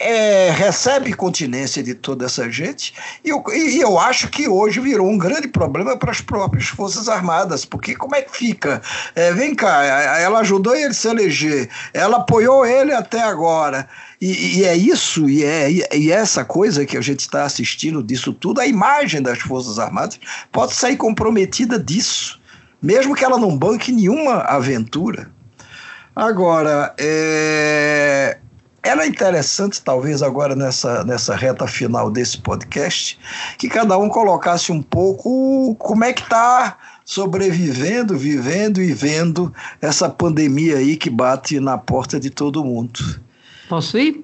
é, 0.00 0.50
recebe 0.50 1.12
continência 1.12 1.80
de 1.80 1.94
toda 1.94 2.24
essa 2.24 2.50
gente, 2.50 2.92
e 3.24 3.28
eu, 3.28 3.44
e 3.52 3.78
eu 3.78 4.00
acho 4.00 4.28
que 4.28 4.48
hoje 4.48 4.80
virou 4.80 5.08
um 5.08 5.16
grande 5.16 5.46
problema 5.46 5.96
para 5.96 6.10
as 6.10 6.20
próprias 6.20 6.66
Forças 6.66 7.08
Armadas, 7.08 7.64
porque 7.64 7.94
como 7.94 8.16
é 8.16 8.22
que 8.22 8.36
fica? 8.36 8.82
É, 9.14 9.32
vem 9.32 9.54
cá, 9.54 9.84
ela 10.18 10.40
ajudou 10.40 10.74
ele 10.74 10.86
a 10.86 10.92
se 10.92 11.06
eleger, 11.06 11.68
ela 11.94 12.16
apoiou 12.16 12.66
ele 12.66 12.92
até 12.92 13.20
agora. 13.20 13.88
E, 14.20 14.58
e, 14.58 14.64
é 14.64 14.76
isso, 14.76 15.30
e 15.30 15.44
é 15.44 15.70
e 15.96 16.10
essa 16.10 16.44
coisa 16.44 16.84
que 16.84 16.96
a 16.96 17.00
gente 17.00 17.20
está 17.20 17.44
assistindo 17.44 18.02
disso 18.02 18.32
tudo, 18.32 18.60
a 18.60 18.66
imagem 18.66 19.22
das 19.22 19.38
Forças 19.38 19.78
Armadas 19.78 20.18
pode 20.50 20.74
sair 20.74 20.96
comprometida 20.96 21.78
disso, 21.78 22.40
mesmo 22.82 23.14
que 23.14 23.24
ela 23.24 23.38
não 23.38 23.56
banque 23.56 23.92
nenhuma 23.92 24.40
aventura. 24.40 25.30
Agora, 26.20 26.94
é, 26.98 28.36
era 28.82 29.06
interessante, 29.06 29.80
talvez 29.80 30.22
agora 30.22 30.54
nessa, 30.54 31.02
nessa 31.02 31.34
reta 31.34 31.66
final 31.66 32.10
desse 32.10 32.36
podcast, 32.36 33.18
que 33.56 33.70
cada 33.70 33.96
um 33.96 34.06
colocasse 34.06 34.70
um 34.70 34.82
pouco 34.82 35.74
como 35.76 36.04
é 36.04 36.12
que 36.12 36.20
está 36.20 36.76
sobrevivendo, 37.06 38.18
vivendo 38.18 38.82
e 38.82 38.92
vendo 38.92 39.50
essa 39.80 40.10
pandemia 40.10 40.76
aí 40.76 40.94
que 40.98 41.08
bate 41.08 41.58
na 41.58 41.78
porta 41.78 42.20
de 42.20 42.28
todo 42.28 42.62
mundo. 42.62 43.00
Posso 43.66 43.96
ir? 43.96 44.22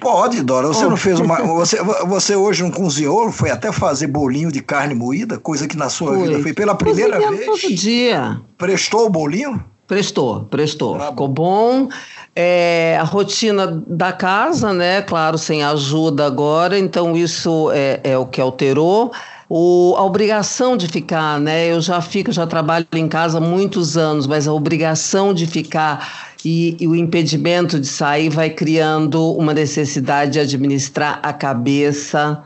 Pode, 0.00 0.42
Dora. 0.42 0.66
Você 0.66 0.84
oh. 0.84 0.90
não 0.90 0.96
fez 0.96 1.20
uma. 1.20 1.36
Você, 1.54 1.80
você 2.08 2.34
hoje 2.34 2.64
não 2.64 2.72
cozinhou, 2.72 3.30
foi 3.30 3.50
até 3.50 3.70
fazer 3.70 4.08
bolinho 4.08 4.50
de 4.50 4.60
carne 4.60 4.96
moída, 4.96 5.38
coisa 5.38 5.68
que 5.68 5.76
na 5.76 5.88
sua 5.88 6.12
foi. 6.12 6.26
vida 6.26 6.42
foi 6.42 6.52
pela 6.52 6.74
primeira 6.74 7.20
vez. 7.30 7.46
todo 7.46 7.72
dia. 7.72 8.40
Prestou 8.58 9.06
o 9.06 9.10
bolinho? 9.10 9.64
Prestou, 9.86 10.40
prestou. 10.50 10.98
Tá 10.98 11.10
Ficou 11.10 11.28
bom. 11.28 11.88
É, 12.34 12.98
a 13.00 13.04
rotina 13.04 13.82
da 13.86 14.12
casa, 14.12 14.72
né? 14.72 15.00
Claro, 15.02 15.38
sem 15.38 15.62
ajuda 15.62 16.26
agora, 16.26 16.78
então 16.78 17.16
isso 17.16 17.70
é, 17.72 18.00
é 18.02 18.18
o 18.18 18.26
que 18.26 18.40
alterou. 18.40 19.12
o, 19.48 19.94
a 19.96 20.02
obrigação 20.02 20.76
de 20.76 20.88
ficar, 20.88 21.40
né? 21.40 21.68
Eu 21.68 21.80
já 21.80 22.00
fico, 22.00 22.32
já 22.32 22.46
trabalho 22.46 22.86
em 22.94 23.08
casa 23.08 23.38
há 23.38 23.40
muitos 23.40 23.96
anos, 23.96 24.26
mas 24.26 24.48
a 24.48 24.52
obrigação 24.52 25.32
de 25.32 25.46
ficar 25.46 26.26
e, 26.44 26.76
e, 26.80 26.86
o 26.86 26.94
impedimento 26.94 27.80
de 27.80 27.86
sair 27.86 28.28
vai 28.28 28.50
criando 28.50 29.32
uma 29.34 29.54
necessidade 29.54 30.32
de 30.32 30.40
administrar 30.40 31.18
a 31.22 31.32
cabeça 31.32 32.42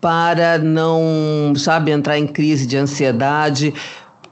para 0.00 0.58
não, 0.58 1.54
sabe, 1.56 1.90
entrar 1.90 2.18
em 2.18 2.26
crise 2.26 2.66
de 2.66 2.76
ansiedade. 2.76 3.72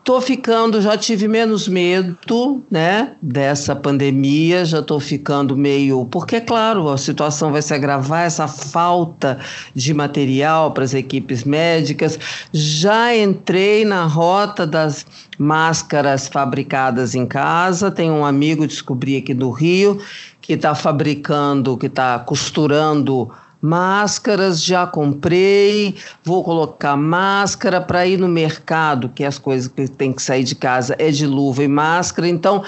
Tô 0.04 0.20
ficando, 0.20 0.82
já 0.82 0.96
tive 0.98 1.28
menos 1.28 1.68
medo, 1.68 2.64
né, 2.68 3.14
dessa 3.22 3.76
pandemia, 3.76 4.64
já 4.64 4.82
tô 4.82 4.98
ficando 4.98 5.56
meio, 5.56 6.04
porque 6.06 6.40
claro, 6.40 6.88
a 6.88 6.98
situação 6.98 7.52
vai 7.52 7.62
se 7.62 7.72
agravar, 7.72 8.26
essa 8.26 8.48
falta 8.48 9.38
de 9.72 9.94
material 9.94 10.72
para 10.72 10.82
as 10.82 10.92
equipes 10.92 11.44
médicas. 11.44 12.18
Já 12.52 13.16
entrei 13.16 13.84
na 13.84 14.04
rota 14.04 14.66
das 14.66 15.06
máscaras 15.38 16.26
fabricadas 16.26 17.14
em 17.14 17.24
casa, 17.24 17.88
tem 17.88 18.10
um 18.10 18.24
amigo 18.24 18.66
descobri 18.66 19.16
aqui 19.18 19.32
do 19.32 19.50
Rio 19.50 20.00
que 20.40 20.54
está 20.54 20.74
fabricando, 20.74 21.76
que 21.76 21.86
está 21.86 22.18
costurando 22.18 23.30
Máscaras 23.62 24.60
já 24.60 24.84
comprei, 24.88 25.94
vou 26.24 26.42
colocar 26.42 26.96
máscara 26.96 27.80
para 27.80 28.04
ir 28.04 28.18
no 28.18 28.26
mercado, 28.26 29.08
que 29.08 29.22
é 29.22 29.26
as 29.28 29.38
coisas 29.38 29.68
que 29.68 29.86
tem 29.86 30.12
que 30.12 30.20
sair 30.20 30.42
de 30.42 30.56
casa 30.56 30.96
é 30.98 31.12
de 31.12 31.24
luva 31.28 31.62
e 31.62 31.68
máscara. 31.68 32.26
Então, 32.26 32.64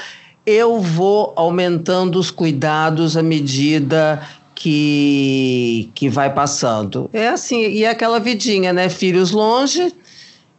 eu 0.46 0.78
vou 0.78 1.32
aumentando 1.34 2.16
os 2.16 2.30
cuidados 2.30 3.16
à 3.16 3.24
medida 3.24 4.22
que, 4.54 5.90
que 5.96 6.08
vai 6.08 6.32
passando. 6.32 7.10
É 7.12 7.28
assim, 7.28 7.60
e 7.60 7.82
é 7.82 7.90
aquela 7.90 8.20
vidinha, 8.20 8.72
né? 8.72 8.88
Filhos 8.88 9.32
longe, 9.32 9.92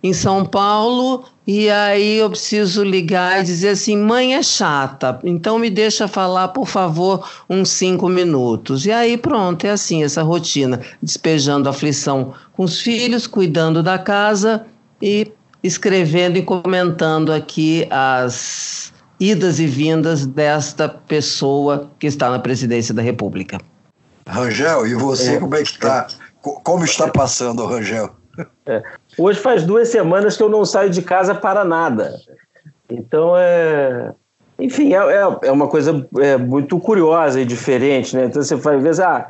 em 0.05 0.13
São 0.13 0.45
Paulo, 0.45 1.25
e 1.47 1.67
aí 1.67 2.19
eu 2.19 2.29
preciso 2.29 2.83
ligar 2.83 3.41
e 3.41 3.43
dizer 3.43 3.69
assim: 3.69 3.97
mãe 3.97 4.35
é 4.35 4.43
chata, 4.43 5.19
então 5.23 5.57
me 5.57 5.67
deixa 5.67 6.07
falar, 6.07 6.49
por 6.49 6.67
favor, 6.67 7.27
uns 7.49 7.69
cinco 7.69 8.07
minutos. 8.07 8.85
E 8.85 8.91
aí 8.91 9.17
pronto, 9.17 9.65
é 9.65 9.71
assim 9.71 10.03
essa 10.03 10.21
rotina: 10.21 10.79
despejando 11.01 11.67
aflição 11.67 12.35
com 12.53 12.63
os 12.63 12.79
filhos, 12.81 13.25
cuidando 13.25 13.81
da 13.81 13.97
casa 13.97 14.67
e 15.01 15.31
escrevendo 15.63 16.37
e 16.37 16.43
comentando 16.43 17.33
aqui 17.33 17.87
as 17.89 18.93
idas 19.19 19.59
e 19.59 19.65
vindas 19.65 20.23
desta 20.23 20.87
pessoa 20.87 21.89
que 21.97 22.05
está 22.05 22.29
na 22.29 22.37
presidência 22.37 22.93
da 22.93 23.01
República. 23.01 23.57
Rangel, 24.27 24.85
e 24.85 24.93
você, 24.93 25.37
é. 25.37 25.39
como 25.39 25.55
é 25.55 25.63
que 25.63 25.71
está? 25.71 26.07
Como 26.41 26.85
está 26.85 27.07
passando, 27.07 27.65
Rangel? 27.65 28.11
É. 28.65 28.83
Hoje 29.17 29.39
faz 29.39 29.63
duas 29.63 29.89
semanas 29.89 30.35
que 30.35 30.43
eu 30.43 30.49
não 30.49 30.65
saio 30.65 30.89
de 30.89 31.01
casa 31.01 31.35
para 31.35 31.63
nada. 31.63 32.15
Então 32.89 33.33
é. 33.37 34.11
Enfim, 34.57 34.93
é, 34.93 34.97
é, 34.97 35.37
é 35.43 35.51
uma 35.51 35.67
coisa 35.67 36.07
é, 36.19 36.37
muito 36.37 36.79
curiosa 36.79 37.41
e 37.41 37.45
diferente, 37.45 38.15
né? 38.15 38.25
Então 38.25 38.41
você 38.41 38.57
faz, 38.57 38.81
vezes, 38.81 39.01
ah, 39.01 39.29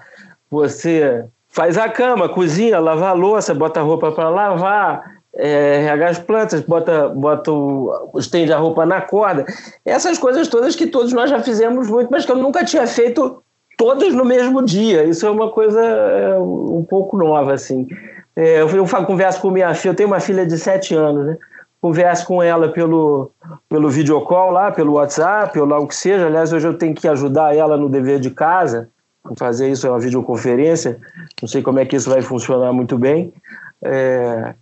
você 0.52 1.26
faz 1.50 1.78
a 1.78 1.90
cama, 1.90 2.30
cozinha, 2.30 2.80
lava 2.80 3.08
a 3.08 3.14
louça, 3.14 3.54
bota 3.54 3.80
a 3.80 3.84
roupa 3.84 4.12
para 4.12 4.30
lavar, 4.30 5.16
é, 5.34 5.80
rega 5.80 6.10
as 6.10 6.20
plantas, 6.20 6.62
bota, 6.62 7.10
bota 7.10 7.52
o, 7.52 8.12
estende 8.18 8.54
a 8.54 8.58
roupa 8.58 8.86
na 8.86 9.02
corda. 9.02 9.46
Essas 9.84 10.18
coisas 10.18 10.48
todas 10.48 10.76
que 10.76 10.88
todos 10.88 11.12
nós 11.12 11.30
já 11.30 11.42
fizemos 11.42 11.90
muito, 11.90 12.10
mas 12.12 12.26
que 12.26 12.32
eu 12.32 12.38
nunca 12.38 12.64
tinha 12.64 12.86
feito 12.86 13.42
todas 13.78 14.14
no 14.14 14.26
mesmo 14.26 14.64
dia. 14.64 15.04
Isso 15.04 15.26
é 15.26 15.30
uma 15.30 15.50
coisa 15.50 15.82
é, 15.82 16.38
um 16.38 16.86
pouco 16.88 17.18
nova, 17.18 17.54
assim. 17.54 17.88
É, 18.36 18.62
eu, 18.62 18.70
eu 18.70 18.86
converso 19.06 19.40
com 19.40 19.50
minha 19.50 19.74
filha, 19.74 19.92
eu 19.92 19.96
tenho 19.96 20.10
uma 20.10 20.20
filha 20.20 20.46
de 20.46 20.58
7 20.58 20.94
anos, 20.94 21.26
né? 21.26 21.38
Converso 21.80 22.26
com 22.26 22.42
ela 22.42 22.70
pelo, 22.70 23.32
pelo 23.70 23.90
videocall 23.90 24.52
lá, 24.52 24.72
pelo 24.72 24.94
WhatsApp, 24.94 25.58
ou 25.60 25.66
lá 25.66 25.80
o 25.80 25.88
que 25.88 25.96
seja. 25.96 26.26
Aliás, 26.26 26.52
hoje 26.52 26.68
eu 26.68 26.74
tenho 26.74 26.96
que 26.96 27.08
ajudar 27.08 27.56
ela 27.56 27.78
no 27.78 27.88
dever 27.88 28.20
de 28.20 28.32
casa, 28.32 28.90
fazer 29.38 29.70
isso 29.70 29.86
é 29.88 29.90
uma 29.90 30.00
videoconferência. 30.00 30.98
Não 31.42 31.48
sei 31.48 31.62
como 31.62 31.80
é 31.80 31.86
que 31.86 31.96
isso 31.96 32.10
vai 32.10 32.22
funcionar 32.22 32.74
muito 32.74 32.98
bem. 32.98 33.32
É, 33.84 34.54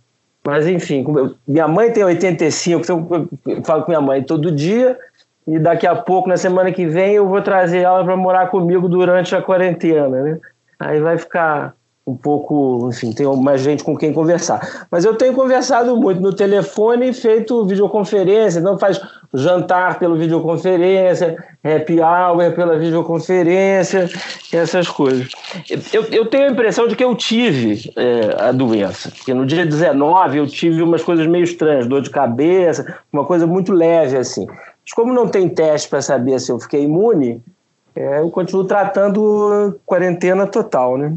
mas, 0.46 0.66
enfim, 0.66 1.04
minha 1.48 1.66
mãe 1.66 1.90
tem 1.90 2.04
85, 2.04 2.82
então 2.82 3.28
eu 3.46 3.64
falo 3.64 3.82
com 3.82 3.90
minha 3.90 4.00
mãe 4.00 4.22
todo 4.22 4.52
dia. 4.52 4.98
E 5.46 5.58
daqui 5.58 5.86
a 5.86 5.94
pouco, 5.94 6.28
na 6.28 6.36
semana 6.36 6.72
que 6.72 6.86
vem, 6.86 7.14
eu 7.14 7.26
vou 7.26 7.40
trazer 7.40 7.80
ela 7.80 8.04
para 8.04 8.16
morar 8.16 8.48
comigo 8.48 8.88
durante 8.88 9.34
a 9.34 9.42
quarentena, 9.42 10.08
né? 10.08 10.38
Aí 10.78 11.00
vai 11.00 11.16
ficar 11.18 11.74
um 12.06 12.14
pouco, 12.14 12.90
enfim, 12.90 13.12
tenho 13.12 13.34
mais 13.34 13.62
gente 13.62 13.82
com 13.82 13.96
quem 13.96 14.12
conversar. 14.12 14.86
Mas 14.90 15.06
eu 15.06 15.16
tenho 15.16 15.32
conversado 15.32 15.96
muito 15.96 16.20
no 16.20 16.34
telefone 16.34 17.08
e 17.08 17.12
feito 17.14 17.64
videoconferência, 17.64 18.60
então 18.60 18.78
faz 18.78 19.00
jantar 19.32 19.98
pela 19.98 20.14
videoconferência, 20.14 21.42
happy 21.64 22.00
hour 22.00 22.52
pela 22.54 22.78
videoconferência, 22.78 24.08
essas 24.52 24.86
coisas. 24.86 25.28
Eu, 25.92 26.02
eu 26.04 26.26
tenho 26.26 26.48
a 26.48 26.50
impressão 26.50 26.86
de 26.86 26.94
que 26.94 27.02
eu 27.02 27.14
tive 27.14 27.90
é, 27.96 28.48
a 28.48 28.52
doença, 28.52 29.10
porque 29.10 29.32
no 29.32 29.46
dia 29.46 29.64
19 29.64 30.38
eu 30.38 30.46
tive 30.46 30.82
umas 30.82 31.02
coisas 31.02 31.26
meio 31.26 31.44
estranhas, 31.44 31.86
dor 31.86 32.02
de 32.02 32.10
cabeça, 32.10 32.98
uma 33.10 33.24
coisa 33.24 33.46
muito 33.46 33.72
leve 33.72 34.18
assim. 34.18 34.46
Mas 34.46 34.92
como 34.94 35.12
não 35.14 35.26
tem 35.26 35.48
teste 35.48 35.88
para 35.88 36.02
saber 36.02 36.38
se 36.38 36.52
eu 36.52 36.60
fiquei 36.60 36.82
imune, 36.82 37.42
é, 37.96 38.20
eu 38.20 38.30
continuo 38.30 38.64
tratando 38.64 39.80
quarentena 39.86 40.46
total, 40.46 40.98
né? 40.98 41.14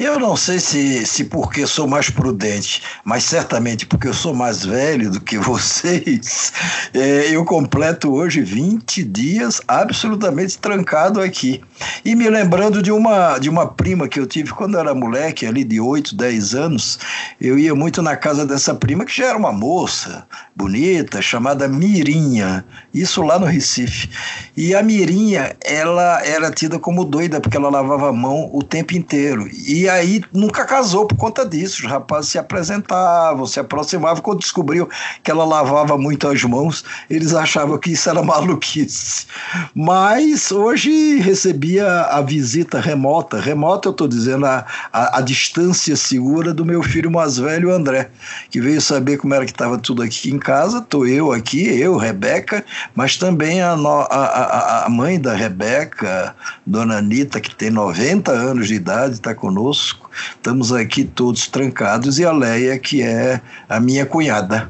Eu 0.00 0.18
não 0.18 0.34
sei 0.34 0.58
se, 0.58 1.04
se 1.04 1.24
porque 1.24 1.66
sou 1.66 1.86
mais 1.86 2.08
prudente, 2.08 2.82
mas 3.04 3.22
certamente 3.22 3.84
porque 3.84 4.08
eu 4.08 4.14
sou 4.14 4.32
mais 4.32 4.64
velho 4.64 5.10
do 5.10 5.20
que 5.20 5.36
vocês, 5.38 6.54
é, 6.94 7.28
eu 7.28 7.44
completo 7.44 8.10
hoje 8.10 8.40
20 8.40 9.04
dias 9.04 9.60
absolutamente 9.68 10.56
trancado 10.56 11.20
aqui. 11.20 11.60
E 12.02 12.14
me 12.14 12.30
lembrando 12.30 12.82
de 12.82 12.90
uma, 12.90 13.38
de 13.38 13.50
uma 13.50 13.66
prima 13.66 14.08
que 14.08 14.18
eu 14.18 14.26
tive 14.26 14.54
quando 14.54 14.78
era 14.78 14.94
moleque, 14.94 15.44
ali 15.44 15.64
de 15.64 15.78
8, 15.78 16.16
10 16.16 16.54
anos, 16.54 16.98
eu 17.38 17.58
ia 17.58 17.74
muito 17.74 18.00
na 18.00 18.16
casa 18.16 18.46
dessa 18.46 18.74
prima, 18.74 19.04
que 19.04 19.14
já 19.14 19.26
era 19.26 19.36
uma 19.36 19.52
moça 19.52 20.26
bonita, 20.56 21.20
chamada 21.20 21.68
Mirinha, 21.68 22.64
isso 22.94 23.20
lá 23.20 23.38
no 23.38 23.44
Recife. 23.44 24.08
E 24.56 24.74
a 24.74 24.82
Mirinha, 24.82 25.54
ela 25.62 26.24
era 26.24 26.50
tida 26.50 26.78
como 26.78 27.04
doida, 27.04 27.38
porque 27.38 27.58
ela 27.58 27.68
lavava 27.68 28.08
a 28.08 28.12
mão 28.14 28.48
o 28.50 28.62
tempo 28.62 28.94
inteiro. 28.94 29.46
E 29.66 29.89
aí 29.90 30.22
nunca 30.32 30.64
casou 30.64 31.06
por 31.06 31.16
conta 31.16 31.44
disso. 31.44 31.82
Os 31.84 31.90
rapazes 31.90 32.30
se 32.30 32.38
apresentavam, 32.38 33.46
se 33.46 33.58
aproximavam. 33.58 34.22
Quando 34.22 34.40
descobriu 34.40 34.88
que 35.22 35.30
ela 35.30 35.44
lavava 35.44 35.98
muito 35.98 36.28
as 36.28 36.42
mãos, 36.44 36.84
eles 37.08 37.34
achavam 37.34 37.78
que 37.78 37.92
isso 37.92 38.08
era 38.08 38.22
maluquice. 38.24 39.26
Mas 39.74 40.52
hoje 40.52 41.18
recebia 41.18 42.02
a 42.02 42.20
visita 42.20 42.80
remota. 42.80 43.40
Remota, 43.40 43.88
eu 43.88 43.92
estou 43.92 44.06
dizendo, 44.06 44.46
a, 44.46 44.64
a, 44.92 45.18
a, 45.18 45.20
distância 45.20 45.96
segura 45.96 46.54
do 46.54 46.64
meu 46.64 46.82
filho 46.82 47.10
mais 47.10 47.38
velho, 47.38 47.72
André, 47.72 48.10
que 48.50 48.60
veio 48.60 48.80
saber 48.80 49.16
como 49.16 49.34
era 49.34 49.44
que 49.44 49.52
estava 49.52 49.76
tudo 49.78 50.02
aqui 50.02 50.30
em 50.30 50.38
casa. 50.38 50.78
Estou 50.78 51.06
eu 51.06 51.32
aqui, 51.32 51.66
eu, 51.80 51.96
Rebeca, 51.96 52.64
mas 52.94 53.16
também 53.16 53.60
a, 53.60 53.72
a, 53.72 54.86
a 54.86 54.88
mãe 54.88 55.20
da 55.20 55.34
Rebeca, 55.34 56.34
Dona 56.66 56.98
Anitta, 56.98 57.40
que 57.40 57.54
tem 57.54 57.70
90 57.70 58.30
anos 58.30 58.68
de 58.68 58.74
idade, 58.74 59.14
está 59.14 59.34
conosco 59.34 59.79
conosco. 59.80 60.10
Estamos 60.36 60.72
aqui 60.72 61.04
todos 61.04 61.48
trancados 61.48 62.18
e 62.18 62.24
a 62.24 62.32
Leia, 62.32 62.78
que 62.78 63.02
é 63.02 63.40
a 63.68 63.80
minha 63.80 64.04
cunhada. 64.04 64.68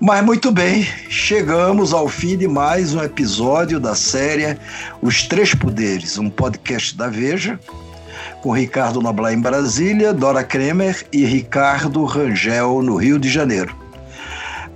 Mas 0.00 0.24
muito 0.24 0.50
bem, 0.50 0.86
chegamos 1.08 1.92
ao 1.92 2.08
fim 2.08 2.36
de 2.36 2.48
mais 2.48 2.94
um 2.94 3.02
episódio 3.02 3.78
da 3.78 3.94
série 3.94 4.58
Os 5.00 5.22
Três 5.22 5.54
Poderes, 5.54 6.18
um 6.18 6.28
podcast 6.28 6.96
da 6.96 7.08
Veja, 7.08 7.58
com 8.42 8.52
Ricardo 8.52 9.00
Noblar 9.00 9.32
em 9.32 9.40
Brasília, 9.40 10.12
Dora 10.12 10.44
Kremer 10.44 11.06
e 11.12 11.24
Ricardo 11.24 12.04
Rangel 12.04 12.82
no 12.82 12.96
Rio 12.96 13.18
de 13.18 13.28
Janeiro. 13.28 13.74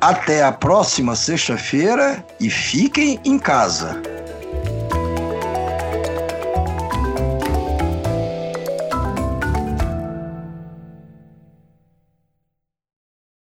Até 0.00 0.42
a 0.42 0.50
próxima 0.50 1.14
sexta-feira 1.14 2.24
e 2.40 2.50
fiquem 2.50 3.20
em 3.24 3.38
casa. 3.38 4.02